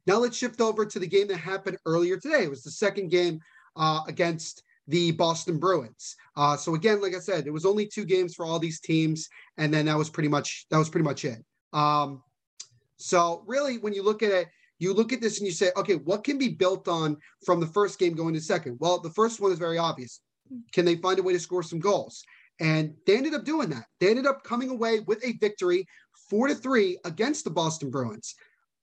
Now 0.07 0.19
let's 0.19 0.37
shift 0.37 0.61
over 0.61 0.85
to 0.85 0.99
the 0.99 1.07
game 1.07 1.27
that 1.27 1.35
happened 1.35 1.79
earlier 1.85 2.17
today. 2.17 2.43
It 2.43 2.49
was 2.49 2.63
the 2.63 2.71
second 2.71 3.11
game 3.11 3.41
uh, 3.75 3.99
against 4.07 4.63
the 4.87 5.11
Boston 5.11 5.59
Bruins. 5.59 6.15
Uh, 6.37 6.55
so 6.55 6.75
again, 6.75 7.01
like 7.01 7.13
I 7.13 7.19
said, 7.19 7.45
it 7.45 7.51
was 7.51 7.65
only 7.65 7.85
two 7.85 8.05
games 8.05 8.33
for 8.33 8.45
all 8.45 8.57
these 8.57 8.79
teams, 8.79 9.27
and 9.57 9.73
then 9.73 9.87
that 9.87 9.97
was 9.97 10.09
pretty 10.09 10.29
much 10.29 10.65
that 10.71 10.77
was 10.77 10.87
pretty 10.87 11.03
much 11.03 11.25
it. 11.25 11.43
Um, 11.73 12.23
so 12.95 13.43
really, 13.47 13.79
when 13.79 13.93
you 13.93 14.01
look 14.01 14.23
at 14.23 14.31
it, 14.31 14.47
you 14.79 14.93
look 14.93 15.13
at 15.13 15.21
this 15.21 15.37
and 15.37 15.45
you 15.47 15.53
say, 15.53 15.71
okay, 15.77 15.95
what 15.95 16.23
can 16.23 16.37
be 16.37 16.49
built 16.49 16.87
on 16.87 17.17
from 17.45 17.59
the 17.59 17.67
first 17.67 17.99
game 17.99 18.13
going 18.13 18.33
to 18.33 18.41
second? 18.41 18.77
Well, 18.79 18.99
the 18.99 19.09
first 19.11 19.39
one 19.39 19.51
is 19.51 19.59
very 19.59 19.77
obvious. 19.77 20.21
Can 20.73 20.85
they 20.85 20.95
find 20.95 21.19
a 21.19 21.23
way 21.23 21.33
to 21.33 21.39
score 21.39 21.63
some 21.63 21.79
goals? 21.79 22.23
And 22.59 22.93
they 23.07 23.17
ended 23.17 23.33
up 23.33 23.45
doing 23.45 23.69
that. 23.69 23.85
They 23.99 24.09
ended 24.09 24.27
up 24.27 24.43
coming 24.43 24.69
away 24.69 24.99
with 25.01 25.23
a 25.23 25.33
victory, 25.33 25.87
four 26.29 26.47
to 26.47 26.55
three 26.55 26.97
against 27.05 27.43
the 27.43 27.49
Boston 27.49 27.89
Bruins. 27.89 28.35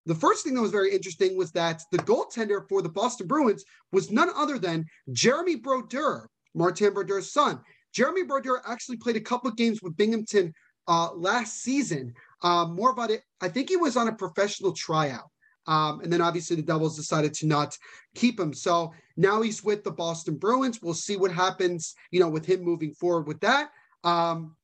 The 0.07 0.15
first 0.15 0.45
thing 0.45 0.55
that 0.55 0.63
was 0.63 0.71
very 0.71 0.93
interesting 0.93 1.37
was 1.37 1.53
that 1.53 1.83
the 1.93 1.99
goaltender 1.99 2.67
for 2.69 2.83
the 2.83 2.89
Boston 2.89 3.27
Bruins 3.27 3.65
was 3.93 4.11
none 4.11 4.31
other 4.35 4.59
than 4.59 4.87
Jeremy 5.13 5.57
Brodeur, 5.57 6.29
Martin 6.55 6.95
Brodeur's 6.95 7.33
son. 7.33 7.61
Jeremy 7.93 8.23
Brodeur 8.23 8.63
actually 8.67 8.97
played 8.97 9.17
a 9.17 9.21
couple 9.21 9.51
of 9.51 9.57
games 9.57 9.83
with 9.83 9.97
Binghamton 9.97 10.55
uh, 10.89 11.13
last 11.13 11.63
season. 11.63 12.15
Uh, 12.43 12.67
more 12.67 12.91
about 12.91 13.11
it, 13.11 13.23
I 13.41 13.49
think 13.49 13.69
he 13.69 13.77
was 13.77 13.97
on 13.97 14.09
a 14.09 14.15
professional 14.15 14.73
tryout. 14.73 15.31
Um, 15.67 16.01
and 16.01 16.13
then 16.13 16.21
obviously 16.21 16.57
the 16.57 16.63
Devils 16.63 16.97
decided 16.97 17.35
to 17.35 17.47
not 17.47 17.77
keep 18.15 18.41
him. 18.41 18.53
So 18.53 18.93
now 19.17 19.43
he's 19.43 19.63
with 19.63 19.85
the 19.85 19.91
Boston 19.91 20.37
Bruins. 20.37 20.81
We'll 20.83 20.95
see 20.95 21.17
what 21.17 21.33
happens, 21.33 21.95
you 22.11 22.21
know, 22.21 22.29
with 22.29 22.47
him 22.47 22.63
moving 22.63 22.95
forward 22.95 23.27
with 23.27 23.41
that. 23.41 23.71
Um, 24.03 24.57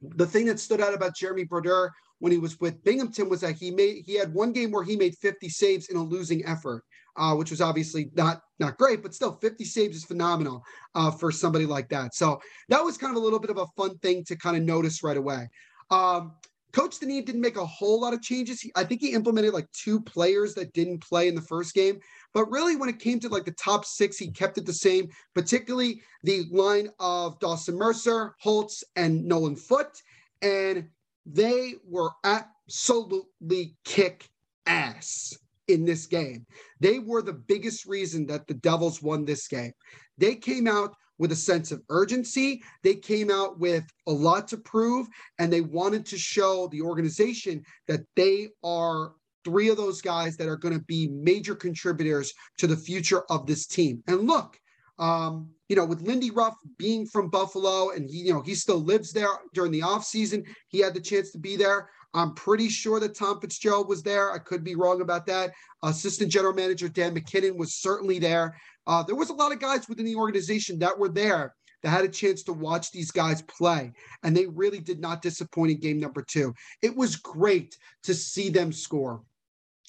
the 0.00 0.26
thing 0.26 0.46
that 0.46 0.60
stood 0.60 0.80
out 0.80 0.94
about 0.94 1.16
Jeremy 1.16 1.44
Brodeur 1.44 1.92
when 2.20 2.32
he 2.32 2.38
was 2.38 2.60
with 2.60 2.82
Binghamton 2.84 3.28
was 3.28 3.40
that 3.40 3.56
he 3.56 3.70
made 3.70 4.04
he 4.04 4.14
had 4.14 4.32
one 4.32 4.52
game 4.52 4.70
where 4.70 4.84
he 4.84 4.96
made 4.96 5.16
50 5.18 5.48
saves 5.48 5.88
in 5.88 5.96
a 5.96 6.02
losing 6.02 6.44
effort, 6.44 6.84
uh, 7.16 7.34
which 7.34 7.50
was 7.50 7.60
obviously 7.60 8.10
not 8.14 8.42
not 8.58 8.76
great, 8.76 9.02
but 9.02 9.14
still 9.14 9.38
50 9.40 9.64
saves 9.64 9.96
is 9.96 10.04
phenomenal 10.04 10.62
uh, 10.94 11.10
for 11.10 11.30
somebody 11.30 11.66
like 11.66 11.88
that. 11.90 12.14
So 12.14 12.40
that 12.68 12.82
was 12.82 12.96
kind 12.96 13.10
of 13.10 13.20
a 13.20 13.24
little 13.24 13.38
bit 13.38 13.50
of 13.50 13.58
a 13.58 13.66
fun 13.76 13.98
thing 13.98 14.24
to 14.24 14.36
kind 14.36 14.56
of 14.56 14.62
notice 14.62 15.02
right 15.02 15.16
away. 15.16 15.48
Um, 15.90 16.32
Coach 16.72 16.98
Dineen 16.98 17.24
didn't 17.24 17.40
make 17.40 17.56
a 17.56 17.64
whole 17.64 18.00
lot 18.00 18.12
of 18.12 18.22
changes. 18.22 18.60
He, 18.60 18.70
I 18.76 18.84
think 18.84 19.00
he 19.00 19.12
implemented 19.12 19.54
like 19.54 19.70
two 19.72 20.00
players 20.00 20.54
that 20.54 20.72
didn't 20.72 20.98
play 20.98 21.28
in 21.28 21.34
the 21.34 21.40
first 21.40 21.74
game. 21.74 21.98
But 22.34 22.50
really, 22.50 22.76
when 22.76 22.88
it 22.88 22.98
came 22.98 23.20
to 23.20 23.28
like 23.28 23.46
the 23.46 23.52
top 23.52 23.84
six, 23.84 24.18
he 24.18 24.30
kept 24.30 24.58
it 24.58 24.66
the 24.66 24.72
same, 24.72 25.08
particularly 25.34 26.02
the 26.22 26.44
line 26.50 26.90
of 27.00 27.38
Dawson 27.40 27.76
Mercer, 27.76 28.34
Holtz, 28.40 28.84
and 28.96 29.24
Nolan 29.24 29.56
Foote. 29.56 30.02
And 30.42 30.88
they 31.24 31.74
were 31.84 32.10
absolutely 32.24 33.74
kick 33.84 34.28
ass 34.66 35.36
in 35.68 35.84
this 35.84 36.06
game. 36.06 36.46
They 36.80 36.98
were 36.98 37.22
the 37.22 37.32
biggest 37.32 37.86
reason 37.86 38.26
that 38.26 38.46
the 38.46 38.54
Devils 38.54 39.02
won 39.02 39.24
this 39.24 39.48
game. 39.48 39.72
They 40.18 40.34
came 40.34 40.66
out 40.66 40.94
with 41.18 41.32
a 41.32 41.36
sense 41.36 41.72
of 41.72 41.82
urgency. 41.90 42.62
They 42.82 42.94
came 42.94 43.30
out 43.30 43.58
with 43.58 43.84
a 44.06 44.12
lot 44.12 44.48
to 44.48 44.56
prove, 44.56 45.06
and 45.38 45.52
they 45.52 45.60
wanted 45.60 46.06
to 46.06 46.18
show 46.18 46.68
the 46.68 46.82
organization 46.82 47.64
that 47.86 48.00
they 48.16 48.48
are 48.64 49.12
three 49.44 49.68
of 49.68 49.76
those 49.76 50.00
guys 50.00 50.36
that 50.36 50.48
are 50.48 50.56
going 50.56 50.78
to 50.78 50.84
be 50.84 51.08
major 51.08 51.54
contributors 51.54 52.32
to 52.58 52.66
the 52.66 52.76
future 52.76 53.22
of 53.30 53.46
this 53.46 53.66
team. 53.66 54.02
And 54.06 54.26
look, 54.26 54.58
um, 54.98 55.50
you 55.68 55.76
know, 55.76 55.84
with 55.84 56.02
Lindy 56.02 56.30
Ruff 56.30 56.56
being 56.76 57.06
from 57.06 57.30
Buffalo 57.30 57.90
and 57.90 58.10
he, 58.10 58.18
you 58.18 58.32
know, 58.32 58.42
he 58.42 58.54
still 58.54 58.82
lives 58.82 59.12
there 59.12 59.28
during 59.54 59.70
the 59.70 59.80
offseason, 59.80 60.44
he 60.68 60.80
had 60.80 60.94
the 60.94 61.00
chance 61.00 61.30
to 61.32 61.38
be 61.38 61.56
there. 61.56 61.88
I'm 62.14 62.34
pretty 62.34 62.68
sure 62.68 62.98
that 63.00 63.14
Tom 63.14 63.40
Fitzgerald 63.40 63.88
was 63.88 64.02
there. 64.02 64.32
I 64.32 64.38
could 64.38 64.64
be 64.64 64.74
wrong 64.74 65.02
about 65.02 65.26
that. 65.26 65.52
Assistant 65.82 66.32
General 66.32 66.54
Manager 66.54 66.88
Dan 66.88 67.14
MacKinnon 67.14 67.56
was 67.56 67.74
certainly 67.74 68.18
there. 68.18 68.56
Uh, 68.88 69.02
there 69.02 69.14
was 69.14 69.28
a 69.28 69.34
lot 69.34 69.52
of 69.52 69.60
guys 69.60 69.88
within 69.88 70.06
the 70.06 70.16
organization 70.16 70.78
that 70.78 70.98
were 70.98 71.10
there 71.10 71.54
that 71.82 71.90
had 71.90 72.04
a 72.04 72.08
chance 72.08 72.42
to 72.42 72.52
watch 72.52 72.90
these 72.90 73.10
guys 73.10 73.42
play, 73.42 73.92
and 74.24 74.36
they 74.36 74.46
really 74.46 74.80
did 74.80 74.98
not 74.98 75.22
disappoint 75.22 75.70
in 75.70 75.78
game 75.78 76.00
number 76.00 76.22
two. 76.22 76.54
It 76.82 76.96
was 76.96 77.14
great 77.14 77.76
to 78.04 78.14
see 78.14 78.48
them 78.48 78.72
score. 78.72 79.22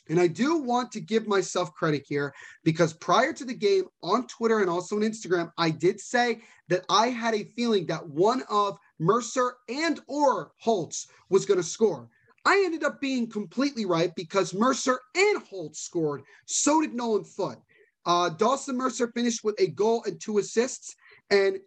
And 0.09 0.19
I 0.19 0.27
do 0.27 0.57
want 0.57 0.91
to 0.93 0.99
give 0.99 1.27
myself 1.27 1.73
credit 1.73 2.03
here 2.07 2.33
because 2.63 2.93
prior 2.93 3.31
to 3.31 3.45
the 3.45 3.53
game 3.53 3.83
on 4.01 4.27
Twitter 4.27 4.59
and 4.59 4.69
also 4.69 4.95
on 4.95 5.03
Instagram, 5.03 5.51
I 5.57 5.69
did 5.69 5.99
say 5.99 6.41
that 6.67 6.83
I 6.89 7.07
had 7.07 7.35
a 7.35 7.43
feeling 7.55 7.85
that 7.87 8.07
one 8.07 8.43
of 8.49 8.77
Mercer 8.99 9.53
and 9.69 9.99
or 10.07 10.51
Holtz 10.57 11.07
was 11.29 11.45
going 11.45 11.59
to 11.59 11.63
score. 11.63 12.09
I 12.43 12.63
ended 12.65 12.83
up 12.83 12.99
being 12.99 13.29
completely 13.29 13.85
right 13.85 14.11
because 14.15 14.53
Mercer 14.53 14.99
and 15.15 15.43
Holtz 15.43 15.81
scored. 15.81 16.23
So 16.45 16.81
did 16.81 16.95
Nolan 16.95 17.23
Foote. 17.23 17.61
Uh, 18.09 18.27
Dawson 18.27 18.75
Mercer 18.75 19.11
finished 19.13 19.43
with 19.43 19.53
a 19.61 19.67
goal 19.67 20.03
and 20.07 20.19
two 20.19 20.39
assists. 20.39 20.95
And 21.29 21.59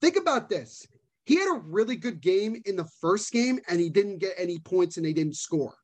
think 0.00 0.16
about 0.16 0.48
this. 0.48 0.86
He 1.26 1.34
had 1.34 1.54
a 1.54 1.60
really 1.60 1.96
good 1.96 2.22
game 2.22 2.62
in 2.64 2.76
the 2.76 2.88
first 3.02 3.30
game 3.30 3.60
and 3.68 3.78
he 3.78 3.90
didn't 3.90 4.16
get 4.16 4.32
any 4.38 4.58
points 4.58 4.96
and 4.96 5.04
they 5.04 5.12
didn't 5.12 5.36
score. 5.36 5.76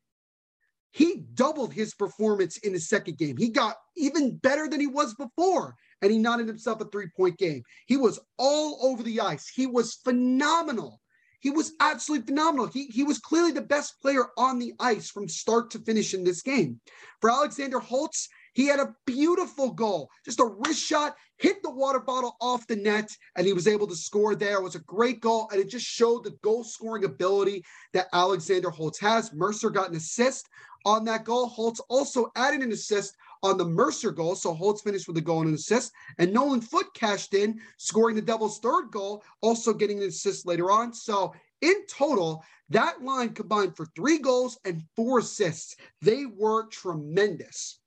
He 0.93 1.25
doubled 1.35 1.75
his 1.75 1.93
performance 1.93 2.57
in 2.57 2.73
the 2.73 2.81
second 2.81 3.19
game. 3.19 3.37
He 3.37 3.51
got 3.51 3.77
even 3.99 4.39
better 4.39 4.67
than 4.67 4.81
he 4.81 4.87
was 4.87 5.13
before 5.13 5.75
and 6.01 6.11
he 6.11 6.17
knotted 6.17 6.49
himself 6.49 6.81
a 6.81 6.87
three 6.87 7.11
point 7.15 7.37
game. 7.37 7.63
He 7.85 7.99
was 7.99 8.19
all 8.39 8.79
over 8.81 9.03
the 9.03 9.21
ice. 9.21 9.47
He 9.47 9.67
was 9.67 9.97
phenomenal. 9.97 11.03
He 11.41 11.51
was 11.51 11.75
absolutely 11.81 12.29
phenomenal. 12.29 12.67
He, 12.69 12.87
he 12.87 13.05
was 13.05 13.19
clearly 13.19 13.53
the 13.53 13.61
best 13.61 14.01
player 14.01 14.29
on 14.39 14.59
the 14.59 14.73
ice 14.81 15.11
from 15.11 15.29
start 15.29 15.71
to 15.73 15.79
finish 15.81 16.15
in 16.15 16.25
this 16.25 16.41
game. 16.41 16.81
For 17.21 17.29
Alexander 17.31 17.79
Holtz, 17.79 18.31
he 18.55 18.67
had 18.67 18.81
a 18.81 18.95
beautiful 19.07 19.71
goal, 19.71 20.11
just 20.25 20.41
a 20.41 20.45
wrist 20.45 20.83
shot, 20.83 21.17
hit 21.37 21.63
the 21.63 21.71
water 21.71 22.01
bottle 22.01 22.37
off 22.41 22.67
the 22.67 22.77
net, 22.77 23.15
and 23.37 23.47
he 23.47 23.53
was 23.53 23.69
able 23.69 23.87
to 23.87 23.97
score 23.97 24.35
there. 24.35 24.57
It 24.57 24.63
was 24.63 24.75
a 24.75 24.81
great 24.81 25.21
goal, 25.21 25.49
and 25.51 25.61
it 25.61 25.69
just 25.69 25.87
showed 25.87 26.25
the 26.25 26.37
goal 26.43 26.65
scoring 26.65 27.05
ability 27.05 27.65
that 27.93 28.09
Alexander 28.13 28.71
Holtz 28.71 28.99
has. 29.01 29.33
Mercer 29.33 29.71
got 29.71 29.91
an 29.91 29.97
assist 29.97 30.49
on 30.85 31.05
that 31.05 31.25
goal. 31.25 31.47
Holtz 31.47 31.81
also 31.89 32.31
added 32.37 32.63
an 32.63 32.73
assist 32.73 33.17
on 33.43 33.57
the 33.57 33.65
Mercer 33.65 34.11
goal. 34.11 34.35
So 34.35 34.55
Holtz 34.55 34.83
finished 34.83 35.07
with 35.07 35.17
a 35.17 35.23
goal 35.23 35.41
and 35.41 35.49
an 35.49 35.55
assist. 35.55 35.93
And 36.19 36.33
Nolan 36.33 36.61
Foote 36.61 36.93
cashed 36.95 37.35
in, 37.35 37.61
scoring 37.77 38.17
the 38.17 38.23
Devils' 38.23 38.59
third 38.59 38.91
goal, 38.91 39.23
also 39.41 39.73
getting 39.73 39.99
an 39.99 40.09
assist 40.09 40.47
later 40.47 40.71
on. 40.71 40.93
So 40.93 41.35
in 41.61 41.87
total, 41.87 42.45
that 42.71 43.03
line 43.03 43.31
combined 43.31 43.77
for 43.77 43.87
three 43.87 44.19
goals 44.19 44.59
and 44.65 44.83
four 44.97 45.19
assists. 45.21 45.77
They 46.03 46.27
were 46.27 46.67
tremendous. 46.69 47.81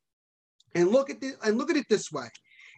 And 0.76 0.90
look 0.90 1.10
at 1.10 1.20
the 1.20 1.34
and 1.44 1.58
look 1.58 1.70
at 1.70 1.78
it 1.78 1.88
this 1.90 2.12
way. 2.12 2.28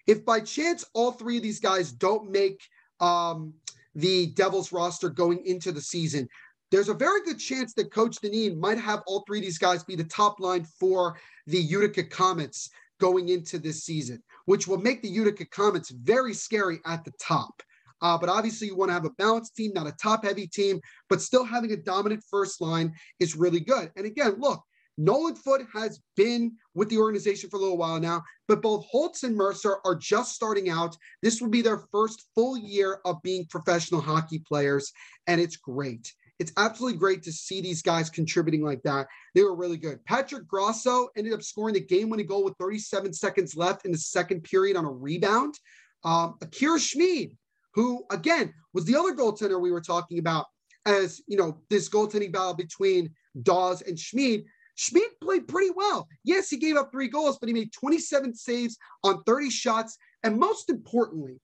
If 0.07 0.25
by 0.25 0.41
chance 0.41 0.83
all 0.93 1.11
three 1.11 1.37
of 1.37 1.43
these 1.43 1.59
guys 1.59 1.91
don't 1.91 2.29
make 2.29 2.61
um, 2.99 3.53
the 3.95 4.27
Devils 4.27 4.71
roster 4.71 5.09
going 5.09 5.45
into 5.45 5.71
the 5.71 5.81
season, 5.81 6.27
there's 6.71 6.89
a 6.89 6.93
very 6.93 7.21
good 7.23 7.39
chance 7.39 7.73
that 7.75 7.93
Coach 7.93 8.17
Dineen 8.21 8.59
might 8.59 8.79
have 8.79 9.03
all 9.05 9.23
three 9.27 9.39
of 9.39 9.45
these 9.45 9.59
guys 9.59 9.83
be 9.83 9.95
the 9.95 10.03
top 10.05 10.39
line 10.39 10.65
for 10.79 11.17
the 11.45 11.59
Utica 11.59 12.03
Comets 12.03 12.69
going 12.99 13.29
into 13.29 13.59
this 13.59 13.83
season, 13.83 14.21
which 14.45 14.67
will 14.67 14.79
make 14.79 15.01
the 15.01 15.09
Utica 15.09 15.45
Comets 15.45 15.91
very 15.91 16.33
scary 16.33 16.79
at 16.85 17.05
the 17.05 17.13
top. 17.21 17.61
Uh, 18.01 18.17
but 18.17 18.27
obviously, 18.27 18.67
you 18.67 18.75
want 18.75 18.89
to 18.89 18.93
have 18.93 19.05
a 19.05 19.11
balanced 19.11 19.55
team, 19.55 19.71
not 19.73 19.87
a 19.87 19.93
top 20.01 20.25
heavy 20.25 20.47
team, 20.47 20.79
but 21.09 21.21
still 21.21 21.45
having 21.45 21.71
a 21.71 21.77
dominant 21.77 22.23
first 22.29 22.59
line 22.59 22.93
is 23.19 23.35
really 23.35 23.61
good. 23.61 23.91
And 23.95 24.05
again, 24.05 24.35
look, 24.39 24.61
Nolan 24.97 25.35
Foote 25.35 25.65
has 25.73 25.99
been 26.15 26.53
with 26.75 26.89
the 26.89 26.97
organization 26.97 27.49
for 27.49 27.57
a 27.57 27.59
little 27.59 27.77
while 27.77 27.99
now, 27.99 28.23
but 28.47 28.61
both 28.61 28.85
Holtz 28.85 29.23
and 29.23 29.35
Mercer 29.35 29.77
are 29.85 29.95
just 29.95 30.35
starting 30.35 30.69
out. 30.69 30.95
This 31.21 31.41
will 31.41 31.49
be 31.49 31.61
their 31.61 31.79
first 31.91 32.25
full 32.35 32.57
year 32.57 32.99
of 33.05 33.21
being 33.23 33.45
professional 33.49 34.01
hockey 34.01 34.39
players, 34.39 34.91
and 35.27 35.41
it's 35.41 35.57
great. 35.57 36.13
It's 36.39 36.51
absolutely 36.57 36.99
great 36.99 37.23
to 37.23 37.31
see 37.31 37.61
these 37.61 37.81
guys 37.81 38.09
contributing 38.09 38.63
like 38.63 38.81
that. 38.83 39.07
They 39.35 39.43
were 39.43 39.55
really 39.55 39.77
good. 39.77 40.03
Patrick 40.05 40.47
Grosso 40.47 41.09
ended 41.15 41.33
up 41.33 41.43
scoring 41.43 41.73
the 41.73 41.79
game 41.79 42.09
winning 42.09 42.25
goal 42.25 42.43
with 42.43 42.57
37 42.59 43.13
seconds 43.13 43.55
left 43.55 43.85
in 43.85 43.91
the 43.91 43.97
second 43.97 44.43
period 44.43 44.75
on 44.75 44.85
a 44.85 44.91
rebound. 44.91 45.55
Um, 46.03 46.35
Akira 46.41 46.79
Schmid, 46.79 47.37
who 47.75 48.03
again 48.11 48.53
was 48.73 48.85
the 48.85 48.95
other 48.95 49.13
goaltender 49.13 49.61
we 49.61 49.71
were 49.71 49.81
talking 49.81 50.19
about 50.19 50.45
as 50.85 51.21
you 51.27 51.37
know 51.37 51.59
this 51.69 51.87
goaltending 51.87 52.31
battle 52.31 52.55
between 52.55 53.11
Daws 53.41 53.81
and 53.81 53.97
Schmid. 53.97 54.43
Schmid 54.75 55.09
played 55.21 55.47
pretty 55.47 55.71
well. 55.75 56.07
Yes, 56.23 56.49
he 56.49 56.57
gave 56.57 56.75
up 56.75 56.91
three 56.91 57.07
goals, 57.07 57.37
but 57.39 57.47
he 57.47 57.53
made 57.53 57.71
27 57.73 58.35
saves 58.35 58.77
on 59.03 59.23
30 59.23 59.49
shots. 59.49 59.97
And 60.23 60.39
most 60.39 60.69
importantly, 60.69 61.39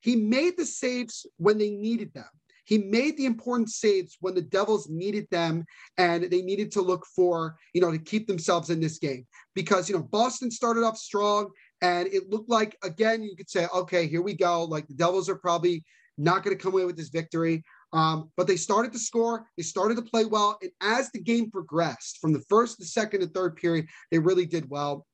he 0.00 0.16
made 0.16 0.56
the 0.56 0.66
saves 0.66 1.26
when 1.36 1.58
they 1.58 1.70
needed 1.70 2.12
them. 2.14 2.28
He 2.64 2.78
made 2.78 3.16
the 3.16 3.26
important 3.26 3.70
saves 3.70 4.16
when 4.20 4.34
the 4.34 4.42
Devils 4.42 4.88
needed 4.88 5.26
them 5.30 5.64
and 5.98 6.24
they 6.24 6.40
needed 6.40 6.70
to 6.72 6.82
look 6.82 7.04
for, 7.16 7.56
you 7.74 7.80
know, 7.80 7.90
to 7.90 7.98
keep 7.98 8.28
themselves 8.28 8.70
in 8.70 8.78
this 8.80 8.98
game. 8.98 9.26
Because, 9.54 9.88
you 9.88 9.96
know, 9.96 10.02
Boston 10.04 10.52
started 10.52 10.84
off 10.84 10.96
strong 10.96 11.50
and 11.82 12.06
it 12.06 12.30
looked 12.30 12.48
like, 12.48 12.76
again, 12.84 13.24
you 13.24 13.34
could 13.34 13.50
say, 13.50 13.66
okay, 13.74 14.06
here 14.06 14.22
we 14.22 14.34
go. 14.34 14.64
Like 14.64 14.86
the 14.86 14.94
Devils 14.94 15.28
are 15.28 15.36
probably 15.36 15.84
not 16.16 16.44
going 16.44 16.56
to 16.56 16.62
come 16.62 16.72
away 16.72 16.84
with 16.84 16.96
this 16.96 17.08
victory. 17.08 17.64
Um, 17.92 18.30
but 18.36 18.46
they 18.46 18.56
started 18.56 18.92
to 18.92 18.98
score, 18.98 19.46
they 19.56 19.62
started 19.62 19.96
to 19.96 20.02
play 20.02 20.24
well. 20.24 20.58
And 20.62 20.70
as 20.80 21.10
the 21.10 21.20
game 21.20 21.50
progressed 21.50 22.18
from 22.20 22.32
the 22.32 22.42
first, 22.48 22.78
the 22.78 22.84
second, 22.84 23.22
and 23.22 23.34
third 23.34 23.56
period, 23.56 23.86
they 24.10 24.18
really 24.18 24.46
did 24.46 24.70
well. 24.70 25.06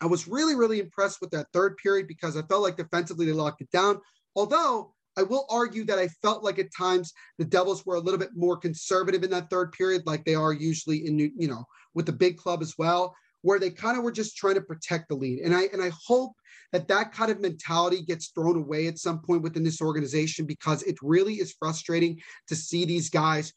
I 0.00 0.06
was 0.06 0.28
really, 0.28 0.54
really 0.54 0.80
impressed 0.80 1.20
with 1.20 1.30
that 1.30 1.48
third 1.52 1.76
period 1.76 2.06
because 2.06 2.36
I 2.36 2.42
felt 2.42 2.62
like 2.62 2.76
defensively 2.76 3.26
they 3.26 3.32
locked 3.32 3.60
it 3.60 3.70
down. 3.70 4.00
Although 4.36 4.94
I 5.16 5.22
will 5.24 5.46
argue 5.50 5.84
that 5.86 5.98
I 5.98 6.08
felt 6.22 6.44
like 6.44 6.58
at 6.60 6.72
times 6.72 7.12
the 7.38 7.44
Devils 7.44 7.84
were 7.84 7.96
a 7.96 8.00
little 8.00 8.20
bit 8.20 8.36
more 8.36 8.56
conservative 8.56 9.24
in 9.24 9.30
that 9.30 9.50
third 9.50 9.72
period, 9.72 10.02
like 10.06 10.24
they 10.24 10.36
are 10.36 10.52
usually 10.52 11.06
in, 11.06 11.18
you 11.18 11.48
know, 11.48 11.64
with 11.94 12.06
the 12.06 12.12
big 12.12 12.36
club 12.36 12.62
as 12.62 12.74
well, 12.78 13.14
where 13.42 13.58
they 13.58 13.70
kind 13.70 13.96
of 13.96 14.04
were 14.04 14.12
just 14.12 14.36
trying 14.36 14.54
to 14.54 14.60
protect 14.60 15.08
the 15.08 15.14
lead. 15.14 15.40
And 15.40 15.54
I 15.54 15.68
and 15.72 15.82
I 15.82 15.90
hope 16.06 16.32
that 16.72 16.88
that 16.88 17.12
kind 17.12 17.30
of 17.30 17.40
mentality 17.40 18.02
gets 18.02 18.28
thrown 18.28 18.56
away 18.56 18.86
at 18.86 18.98
some 18.98 19.20
point 19.20 19.42
within 19.42 19.62
this 19.62 19.80
organization 19.80 20.44
because 20.44 20.82
it 20.82 20.96
really 21.02 21.34
is 21.34 21.56
frustrating 21.58 22.20
to 22.48 22.56
see 22.56 22.84
these 22.84 23.10
guys 23.10 23.52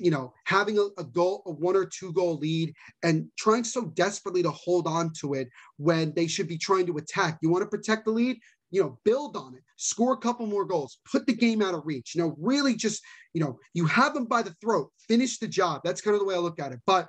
you 0.00 0.10
know, 0.10 0.32
having 0.46 0.78
a, 0.78 0.86
a, 0.98 1.04
goal, 1.04 1.42
a 1.44 1.50
one 1.50 1.76
or 1.76 1.84
two 1.84 2.10
goal 2.14 2.38
lead 2.38 2.72
and 3.02 3.28
trying 3.36 3.62
so 3.62 3.84
desperately 3.88 4.42
to 4.42 4.50
hold 4.50 4.86
on 4.86 5.12
to 5.20 5.34
it 5.34 5.48
when 5.76 6.14
they 6.14 6.26
should 6.26 6.48
be 6.48 6.56
trying 6.56 6.86
to 6.86 6.96
attack. 6.96 7.36
You 7.42 7.50
want 7.50 7.62
to 7.62 7.68
protect 7.68 8.06
the 8.06 8.10
lead? 8.10 8.38
you 8.70 8.82
know, 8.82 8.98
build 9.04 9.36
on 9.36 9.54
it, 9.54 9.62
score 9.76 10.14
a 10.14 10.18
couple 10.18 10.46
more 10.46 10.64
goals, 10.64 10.98
put 11.10 11.26
the 11.26 11.32
game 11.32 11.62
out 11.62 11.74
of 11.74 11.82
reach, 11.84 12.14
you 12.14 12.20
know, 12.20 12.34
really 12.38 12.74
just, 12.74 13.02
you 13.32 13.40
know, 13.40 13.58
you 13.74 13.86
have 13.86 14.14
them 14.14 14.26
by 14.26 14.42
the 14.42 14.54
throat, 14.60 14.90
finish 15.08 15.38
the 15.38 15.46
job. 15.46 15.82
That's 15.84 16.00
kind 16.00 16.14
of 16.14 16.20
the 16.20 16.26
way 16.26 16.34
I 16.34 16.38
look 16.38 16.60
at 16.60 16.72
it. 16.72 16.80
But 16.86 17.08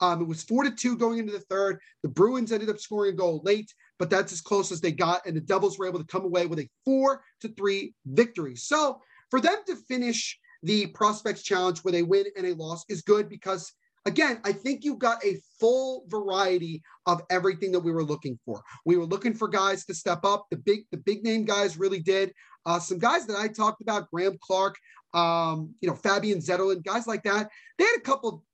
um, 0.00 0.22
it 0.22 0.28
was 0.28 0.42
four 0.42 0.64
to 0.64 0.70
two 0.70 0.96
going 0.96 1.18
into 1.18 1.32
the 1.32 1.40
third. 1.40 1.80
The 2.02 2.08
Bruins 2.08 2.52
ended 2.52 2.70
up 2.70 2.78
scoring 2.78 3.14
a 3.14 3.16
goal 3.16 3.40
late, 3.44 3.72
but 3.98 4.10
that's 4.10 4.32
as 4.32 4.40
close 4.40 4.70
as 4.70 4.80
they 4.80 4.92
got. 4.92 5.26
And 5.26 5.36
the 5.36 5.40
Devils 5.40 5.78
were 5.78 5.86
able 5.86 5.98
to 5.98 6.06
come 6.06 6.24
away 6.24 6.46
with 6.46 6.60
a 6.60 6.68
four 6.84 7.22
to 7.40 7.48
three 7.48 7.94
victory. 8.06 8.56
So 8.56 9.00
for 9.30 9.40
them 9.40 9.56
to 9.66 9.76
finish 9.76 10.38
the 10.62 10.86
prospects 10.88 11.42
challenge 11.42 11.84
with 11.84 11.94
a 11.94 12.02
win 12.02 12.26
and 12.36 12.46
a 12.46 12.54
loss 12.54 12.84
is 12.88 13.02
good 13.02 13.28
because 13.28 13.72
again, 14.06 14.40
I 14.44 14.52
think 14.52 14.84
you 14.84 14.96
got 14.96 15.24
a 15.24 15.38
full 15.60 16.04
variety 16.08 16.82
of 17.06 17.22
everything 17.30 17.72
that 17.72 17.80
we 17.80 17.92
were 17.92 18.04
looking 18.04 18.38
for. 18.44 18.62
We 18.84 18.96
were 18.96 19.04
looking 19.04 19.34
for 19.34 19.48
guys 19.48 19.84
to 19.86 19.94
step 19.94 20.24
up. 20.24 20.46
The 20.50 20.56
big, 20.56 20.84
the 20.90 20.96
big 20.96 21.22
name 21.22 21.44
guys 21.44 21.78
really 21.78 22.00
did. 22.00 22.32
Uh, 22.66 22.80
some 22.80 22.98
guys 22.98 23.26
that 23.26 23.36
I 23.36 23.48
talked 23.48 23.80
about, 23.80 24.10
Graham 24.10 24.38
Clarke, 24.40 24.76
um, 25.14 25.74
you 25.80 25.88
know, 25.88 25.94
Fabian 25.94 26.38
Zetterlund, 26.38 26.84
guys 26.84 27.06
like 27.06 27.22
that. 27.24 27.48
They 27.78 27.84
had 27.84 27.98
a 27.98 28.02
couple 28.02 28.44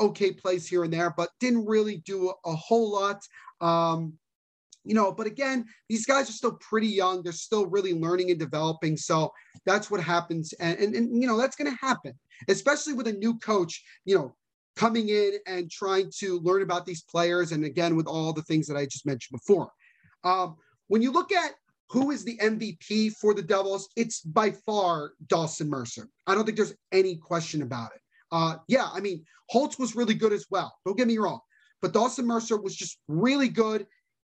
okay 0.00 0.32
plays 0.32 0.66
here 0.66 0.84
and 0.84 0.92
there, 0.92 1.14
but 1.16 1.30
didn't 1.40 1.66
really 1.66 1.98
do 1.98 2.30
a, 2.30 2.50
a 2.50 2.54
whole 2.54 2.90
lot. 2.90 3.20
Um, 3.60 4.14
you 4.84 4.94
know, 4.94 5.10
but 5.10 5.26
again, 5.26 5.64
these 5.88 6.04
guys 6.04 6.28
are 6.28 6.34
still 6.34 6.58
pretty 6.60 6.88
young. 6.88 7.22
They're 7.22 7.32
still 7.32 7.66
really 7.66 7.94
learning 7.94 8.30
and 8.30 8.38
developing. 8.38 8.96
So 8.96 9.32
that's 9.64 9.90
what 9.90 10.02
happens. 10.02 10.52
And, 10.60 10.78
and, 10.78 10.94
and 10.94 11.22
you 11.22 11.26
know, 11.26 11.38
that's 11.38 11.56
going 11.56 11.70
to 11.70 11.78
happen, 11.80 12.12
especially 12.48 12.92
with 12.92 13.08
a 13.08 13.12
new 13.12 13.38
coach, 13.38 13.82
you 14.04 14.14
know, 14.16 14.36
coming 14.76 15.08
in 15.08 15.34
and 15.46 15.70
trying 15.70 16.10
to 16.18 16.38
learn 16.40 16.62
about 16.62 16.84
these 16.84 17.02
players. 17.02 17.52
And 17.52 17.64
again, 17.64 17.96
with 17.96 18.06
all 18.06 18.32
the 18.32 18.42
things 18.42 18.66
that 18.66 18.76
I 18.76 18.84
just 18.84 19.06
mentioned 19.06 19.38
before. 19.38 19.70
Um, 20.22 20.56
when 20.88 21.00
you 21.00 21.12
look 21.12 21.32
at 21.32 21.52
who 21.90 22.10
is 22.10 22.24
the 22.24 22.36
MVP 22.38 23.12
for 23.12 23.34
the 23.34 23.42
Devils, 23.42 23.88
it's 23.96 24.20
by 24.20 24.50
far 24.50 25.12
Dawson 25.28 25.70
Mercer. 25.70 26.08
I 26.26 26.34
don't 26.34 26.44
think 26.44 26.56
there's 26.56 26.74
any 26.92 27.16
question 27.16 27.62
about 27.62 27.92
it. 27.94 28.00
Uh, 28.32 28.56
yeah, 28.68 28.88
I 28.92 29.00
mean, 29.00 29.24
Holtz 29.50 29.78
was 29.78 29.96
really 29.96 30.14
good 30.14 30.32
as 30.32 30.46
well. 30.50 30.74
Don't 30.84 30.96
get 30.96 31.06
me 31.06 31.18
wrong. 31.18 31.40
But 31.82 31.92
Dawson 31.92 32.26
Mercer 32.26 32.60
was 32.60 32.74
just 32.74 32.98
really 33.08 33.48
good 33.48 33.86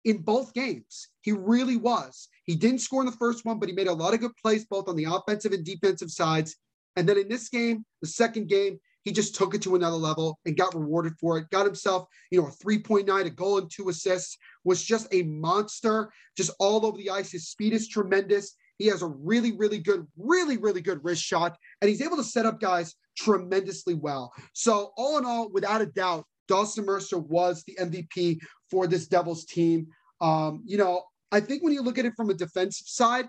in 0.05 0.19
both 0.19 0.55
games. 0.55 1.09
He 1.21 1.33
really 1.33 1.77
was. 1.77 2.29
He 2.45 2.57
didn't 2.57 2.81
score 2.81 3.03
in 3.03 3.07
the 3.07 3.13
first 3.13 3.45
one, 3.45 3.59
but 3.59 3.69
he 3.69 3.75
made 3.75 3.89
a 3.89 3.93
lot 3.93 4.15
of 4.15 4.21
good 4.21 4.37
plays 4.41 4.65
both 4.65 4.89
on 4.89 4.97
the 4.97 5.05
offensive 5.05 5.53
and 5.53 5.65
defensive 5.65 6.11
sides. 6.11 6.57
And 6.97 7.09
then 7.09 7.19
in 7.19 7.29
this 7.29 7.49
game, 7.49 7.85
the 8.01 8.09
second 8.09 8.49
game, 8.49 8.79
he 9.05 9.13
just 9.13 9.35
took 9.35 9.55
it 9.55 9.63
to 9.63 9.75
another 9.75 9.97
level 9.97 10.39
and 10.45 10.57
got 10.57 10.75
rewarded 10.75 11.15
for 11.19 11.39
it. 11.39 11.51
Got 11.51 11.67
himself, 11.67 12.07
you 12.31 12.41
know, 12.41 12.49
a 12.49 12.51
3.9, 12.51 13.25
a 13.25 13.31
goal 13.31 13.59
and 13.59 13.71
two 13.71 13.89
assists, 13.89 14.37
was 14.65 14.83
just 14.83 15.09
a 15.13 15.23
monster, 15.23 16.13
just 16.37 16.53
all 16.59 16.87
over 16.87 16.97
the 16.97 17.11
ice. 17.11 17.33
His 17.33 17.49
speed 17.49 17.73
is 17.73 17.89
tremendous. 17.89 18.55
He 18.79 18.87
has 18.87 19.03
a 19.03 19.07
really, 19.07 19.53
really 19.53 19.79
good, 19.79 20.07
really, 20.17 20.57
really 20.57 20.81
good 20.81 21.05
wrist 21.05 21.23
shot, 21.23 21.57
and 21.81 21.89
he's 21.89 22.03
able 22.03 22.17
to 22.17 22.25
set 22.25 22.47
up 22.47 22.61
guys 22.61 22.95
tremendously 23.17 23.95
well. 23.95 24.33
So, 24.53 24.93
all 24.97 25.19
in 25.19 25.25
all, 25.25 25.51
without 25.51 25.81
a 25.81 25.87
doubt, 25.87 26.25
Dawson 26.49 26.85
Mercer 26.85 27.19
was 27.19 27.63
the 27.65 27.77
MVP 27.81 28.39
for 28.71 28.87
this 28.87 29.07
Devils 29.07 29.45
team. 29.45 29.87
Um, 30.21 30.63
you 30.65 30.77
know, 30.77 31.05
I 31.31 31.41
think 31.41 31.63
when 31.63 31.73
you 31.73 31.83
look 31.83 31.99
at 31.99 32.05
it 32.05 32.15
from 32.17 32.31
a 32.31 32.35
defensive 32.35 32.87
side, 32.87 33.29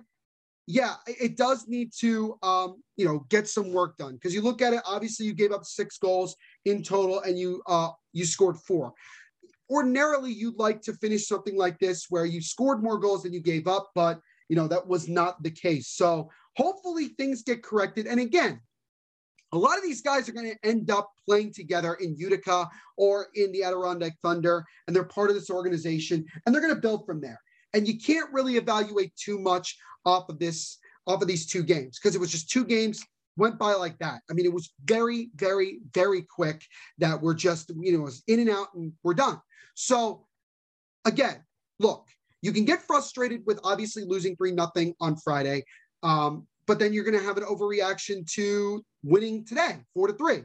yeah, 0.66 0.96
it 1.08 1.36
does 1.36 1.68
need 1.68 1.92
to, 2.00 2.38
um, 2.42 2.82
you 2.96 3.06
know, 3.06 3.26
get 3.30 3.48
some 3.48 3.74
work 3.74 3.98
done 3.98 4.14
because 4.14 4.34
you 4.34 4.42
look 4.42 4.62
at 4.62 4.74
it. 4.74 4.82
Obviously, 4.86 5.26
you 5.26 5.34
gave 5.34 5.52
up 5.52 5.66
six 5.66 5.98
goals 5.98 6.36
in 6.66 6.84
total, 6.84 7.22
and 7.22 7.38
you 7.38 7.62
uh, 7.68 7.90
you 8.14 8.26
scored 8.26 8.58
four. 8.58 8.94
Ordinarily, 9.70 10.32
you'd 10.32 10.60
like 10.60 10.82
to 10.84 10.94
finish 10.94 11.28
something 11.28 11.58
like 11.58 11.80
this 11.80 12.06
where 12.10 12.26
you 12.26 12.42
scored 12.42 12.82
more 12.82 12.98
goals 12.98 13.24
than 13.24 13.34
you 13.34 13.42
gave 13.42 13.68
up, 13.68 13.92
but 13.94 14.22
you 14.48 14.56
know 14.56 14.68
that 14.68 14.88
was 14.88 15.10
not 15.10 15.42
the 15.44 15.52
case. 15.52 15.90
So 15.90 16.30
hopefully 16.56 17.10
things 17.10 17.44
get 17.44 17.64
corrected. 17.64 18.08
And 18.08 18.20
again, 18.20 18.62
a 19.54 19.58
lot 19.58 19.78
of 19.78 19.84
these 19.84 20.02
guys 20.02 20.28
are 20.28 20.34
going 20.34 20.52
to 20.52 20.68
end 20.68 20.92
up 20.92 21.12
playing 21.28 21.54
together 21.54 21.94
in 21.96 22.18
Utica 22.18 22.68
or 22.98 23.28
in 23.36 23.52
the 23.52 23.64
Adirondack 23.64 24.18
Thunder, 24.22 24.66
and 24.88 24.96
they're 24.96 25.04
part 25.04 25.30
of 25.30 25.36
this 25.36 25.50
organization, 25.50 26.26
and 26.46 26.54
they're 26.54 26.62
going 26.62 26.74
to 26.74 26.82
build 26.82 27.06
from 27.06 27.22
there. 27.22 27.40
And 27.74 27.88
you 27.88 28.00
can't 28.00 28.32
really 28.34 28.58
evaluate 28.58 29.16
too 29.16 29.40
much 29.40 29.78
off 30.06 30.28
of 30.30 30.40
this, 30.40 30.80
off 31.08 31.22
of 31.22 31.28
these 31.28 31.46
two 31.46 31.64
games, 31.64 32.00
because 32.00 32.16
it 32.16 32.20
was 32.20 32.32
just 32.32 32.50
two 32.50 32.66
games 32.66 33.04
went 33.38 33.58
by 33.58 33.74
like 33.74 33.98
that. 34.00 34.22
I 34.30 34.34
mean, 34.34 34.46
it 34.46 34.54
was 34.54 34.74
very, 34.86 35.30
very, 35.36 35.80
very 35.94 36.22
quick 36.22 36.64
that 37.00 37.22
we're 37.22 37.34
just, 37.34 37.72
you 37.80 37.98
know, 37.98 38.10
in 38.28 38.40
and 38.40 38.50
out 38.50 38.68
and 38.76 38.94
we're 39.04 39.16
done. 39.16 39.42
So 39.76 40.28
again, 41.06 41.44
look, 41.80 42.08
you 42.42 42.52
can 42.52 42.66
get 42.66 42.84
frustrated 42.84 43.42
with 43.46 43.60
obviously 43.64 44.04
losing 44.06 44.36
three 44.36 44.52
nothing 44.52 44.94
on 45.00 45.16
Friday. 45.16 45.64
Um, 46.04 46.46
but 46.68 46.80
then 46.80 46.94
you're 46.94 47.04
going 47.04 47.18
to 47.18 47.26
have 47.26 47.38
an 47.38 47.44
overreaction 47.44 48.30
to 48.34 48.84
winning 49.04 49.46
today, 49.46 49.78
four 49.94 50.08
to 50.08 50.14
three. 50.14 50.44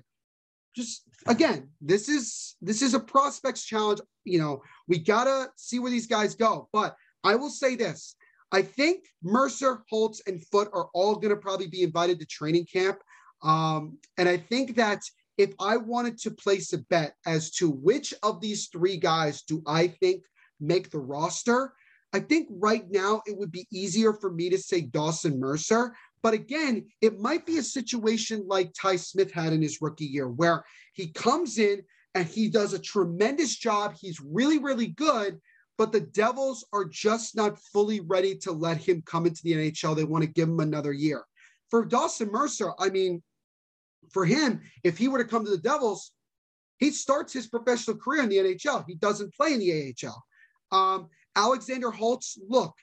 Just 0.77 1.03
again, 1.27 1.69
this 1.81 2.09
is 2.09 2.57
this 2.61 2.83
is 2.83 2.95
a 2.95 3.01
prospects 3.01 3.65
challenge. 3.65 4.01
You 4.25 4.39
know, 4.39 4.63
we 4.87 4.99
gotta 4.99 5.49
see 5.57 5.79
where 5.79 5.91
these 5.91 6.07
guys 6.07 6.35
go. 6.35 6.69
But 6.73 6.95
I 7.25 7.35
will 7.35 7.51
say 7.51 7.75
this: 7.75 8.15
I 8.53 8.63
think 8.63 9.05
Mercer, 9.23 9.83
Holtz, 9.91 10.23
and 10.27 10.45
Foote 10.47 10.71
are 10.73 10.89
all 10.95 11.17
going 11.17 11.35
to 11.35 11.37
probably 11.37 11.67
be 11.67 11.83
invited 11.83 12.21
to 12.21 12.27
training 12.27 12.67
camp. 12.67 12.99
Um, 13.43 13.99
and 14.17 14.29
I 14.29 14.37
think 14.37 14.77
that 14.77 15.01
if 15.37 15.55
I 15.61 15.77
wanted 15.77 16.19
to 16.19 16.31
place 16.31 16.73
a 16.73 16.79
bet 16.79 17.15
as 17.27 17.51
to 17.53 17.71
which 17.71 18.13
of 18.23 18.41
these 18.41 18.69
three 18.69 18.97
guys 18.97 19.43
do 19.43 19.63
I 19.67 19.89
think 19.89 20.25
make 20.61 20.91
the 20.91 20.99
roster, 20.99 21.73
I 22.13 22.21
think 22.21 22.49
right 22.51 22.85
now 22.91 23.23
it 23.27 23.37
would 23.37 23.53
be 23.53 23.67
easier 23.71 24.13
for 24.13 24.31
me 24.31 24.49
to 24.51 24.59
say 24.59 24.81
Dawson 24.81 25.39
Mercer 25.39 25.95
but 26.23 26.35
again, 26.35 26.87
it 27.01 27.21
might 27.21 27.47
be 27.47 27.59
a 27.59 27.63
situation 27.63 28.45
like 28.47 28.73
Ty 28.75 28.97
Smith 28.97 29.33
had 29.33 29.53
in 29.53 29.63
his 29.63 29.81
rookie 29.81 30.07
year, 30.07 30.29
where 30.29 30.65
he 30.93 31.09
comes 31.09 31.59
in 31.59 31.83
and 32.15 32.27
he 32.27 32.49
does 32.49 32.73
a 32.73 32.79
tremendous 32.79 33.57
job. 33.57 33.95
He's 33.99 34.21
really, 34.21 34.59
really 34.59 34.89
good, 34.89 35.41
but 35.77 35.93
the 35.93 36.01
Devils 36.01 36.67
are 36.73 36.85
just 36.85 37.37
not 37.37 37.59
fully 37.73 38.01
ready 38.01 38.37
to 38.39 38.53
let 38.53 38.79
him 38.79 39.03
come 39.07 39.27
into 39.27 39.43
the 39.45 39.53
NHL. 39.53 39.95
They 39.95 40.05
want 40.05 40.25
to 40.25 40.31
give 40.31 40.49
him 40.49 40.61
another 40.61 40.93
year. 40.93 41.25
For 41.71 41.85
Dawson 41.85 42.31
Mercer, 42.33 42.73
I 42.79 42.91
mean, 42.91 43.23
for 44.11 44.25
him, 44.25 44.63
if 44.83 44.99
he 44.99 45.09
were 45.09 45.19
to 45.19 45.29
come 45.29 45.45
to 45.45 45.51
the 45.51 45.59
Devils, 45.59 46.13
he 46.79 46.91
starts 46.91 47.33
his 47.33 47.49
professional 47.49 47.97
career 47.97 48.23
in 48.23 48.29
the 48.29 48.39
NHL. 48.39 48.85
He 48.87 48.95
doesn't 48.95 49.35
play 49.35 49.53
in 49.53 49.61
the 49.61 49.95
AHL. 50.05 50.25
Um, 50.71 51.09
Alexander 51.37 51.91
Holtz, 51.91 52.39
look, 52.49 52.75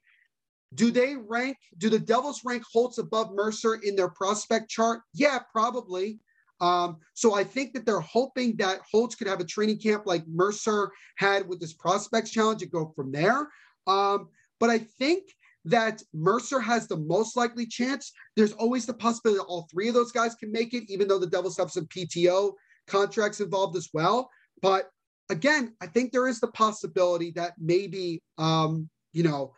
do 0.73 0.91
they 0.91 1.15
rank, 1.15 1.57
do 1.77 1.89
the 1.89 1.99
Devils 1.99 2.41
rank 2.43 2.63
Holtz 2.71 2.97
above 2.97 3.31
Mercer 3.33 3.75
in 3.75 3.95
their 3.95 4.09
prospect 4.09 4.69
chart? 4.69 5.01
Yeah, 5.13 5.39
probably. 5.51 6.19
Um, 6.61 6.97
so 7.13 7.35
I 7.35 7.43
think 7.43 7.73
that 7.73 7.85
they're 7.85 7.99
hoping 7.99 8.55
that 8.57 8.79
Holtz 8.89 9.15
could 9.15 9.27
have 9.27 9.39
a 9.39 9.45
training 9.45 9.79
camp 9.79 10.03
like 10.05 10.25
Mercer 10.27 10.91
had 11.17 11.47
with 11.47 11.59
this 11.59 11.73
prospects 11.73 12.31
challenge 12.31 12.61
and 12.61 12.71
go 12.71 12.91
from 12.95 13.11
there. 13.11 13.49
Um, 13.87 14.29
but 14.59 14.69
I 14.69 14.79
think 14.79 15.23
that 15.65 16.01
Mercer 16.13 16.59
has 16.59 16.87
the 16.87 16.97
most 16.97 17.35
likely 17.35 17.65
chance. 17.65 18.11
There's 18.35 18.53
always 18.53 18.85
the 18.85 18.93
possibility 18.93 19.39
that 19.39 19.45
all 19.45 19.67
three 19.71 19.87
of 19.87 19.93
those 19.93 20.11
guys 20.11 20.35
can 20.35 20.51
make 20.51 20.73
it, 20.73 20.83
even 20.89 21.07
though 21.07 21.19
the 21.19 21.27
Devils 21.27 21.57
have 21.57 21.71
some 21.71 21.87
PTO 21.87 22.53
contracts 22.87 23.41
involved 23.41 23.75
as 23.75 23.89
well. 23.93 24.29
But 24.61 24.89
again, 25.29 25.75
I 25.81 25.87
think 25.87 26.11
there 26.11 26.27
is 26.27 26.39
the 26.39 26.47
possibility 26.49 27.31
that 27.31 27.53
maybe, 27.59 28.21
um, 28.37 28.89
you 29.11 29.23
know, 29.23 29.53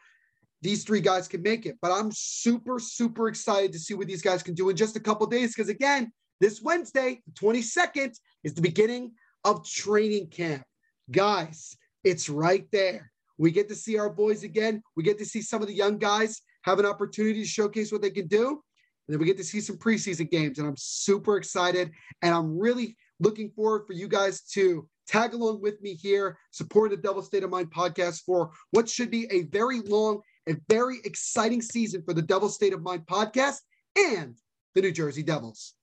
these 0.62 0.84
three 0.84 1.02
guys 1.02 1.28
can 1.28 1.42
make 1.42 1.66
it. 1.66 1.78
But 1.82 1.92
I'm 1.92 2.12
super, 2.12 2.80
super 2.80 3.28
excited 3.28 3.72
to 3.74 3.80
see 3.80 3.94
what 3.94 4.08
these 4.08 4.22
guys 4.22 4.44
can 4.44 4.54
do 4.54 4.70
in 4.70 4.76
just 4.76 4.96
a 4.96 5.00
couple 5.00 5.28
days. 5.28 5.54
Because 5.54 5.70
again, 5.70 6.12
this 6.40 6.62
Wednesday, 6.62 7.22
the 7.26 7.34
22nd, 7.34 8.14
is 8.44 8.54
the 8.54 8.62
beginning 8.62 9.12
of 9.44 9.68
training 9.68 10.28
camp. 10.30 10.64
Guys, 11.12 11.76
it's 12.04 12.30
right 12.30 12.66
there. 12.72 13.12
We 13.38 13.52
get 13.52 13.70
to 13.70 13.76
see 13.76 13.98
our 13.98 14.10
boys 14.10 14.44
again. 14.44 14.82
We 14.96 15.04
get 15.04 15.20
to 15.20 15.26
see 15.26 15.42
some 15.42 15.62
of 15.62 15.68
the 15.68 15.74
young 15.74 15.98
guys 15.98 16.42
have 16.64 16.80
an 16.80 16.86
opportunity 16.86 17.42
to 17.42 17.48
showcase 17.48 17.92
what 17.92 18.02
they 18.02 18.10
can 18.10 18.28
do. 18.28 18.48
And 18.48 19.14
then 19.14 19.20
we 19.20 19.26
get 19.26 19.38
to 19.38 19.44
see 19.44 19.62
some 19.62 19.78
preseason 19.78 20.30
games. 20.30 20.60
And 20.60 20.68
I'm 20.68 20.76
super 20.78 21.38
excited. 21.38 21.92
And 22.22 22.34
I'm 22.34 22.58
really 22.58 22.98
looking 23.20 23.52
forward 23.52 23.86
for 23.88 23.94
you 23.94 24.08
guys 24.08 24.42
to 24.54 24.88
tag 25.08 25.34
along 25.34 25.62
with 25.62 25.82
me 25.82 25.94
here, 25.94 26.38
support 26.52 26.92
the 26.92 26.98
Devil 26.98 27.22
State 27.22 27.44
of 27.44 27.50
Mind 27.50 27.72
podcast 27.72 28.24
for 28.26 28.52
what 28.72 28.90
should 28.90 29.10
be 29.10 29.28
a 29.32 29.44
very 29.44 29.80
long 29.82 30.22
a 30.48 30.56
very 30.70 31.00
exciting 31.04 31.62
season 31.62 32.02
for 32.04 32.14
the 32.14 32.22
Devil 32.22 32.50
State 32.50 32.74
of 32.74 32.82
Mind 32.82 33.06
podcast 33.06 33.60
and 33.96 34.36
the 34.76 34.82
New 34.82 34.92
Jersey 34.92 35.24
Devils. 35.24 35.74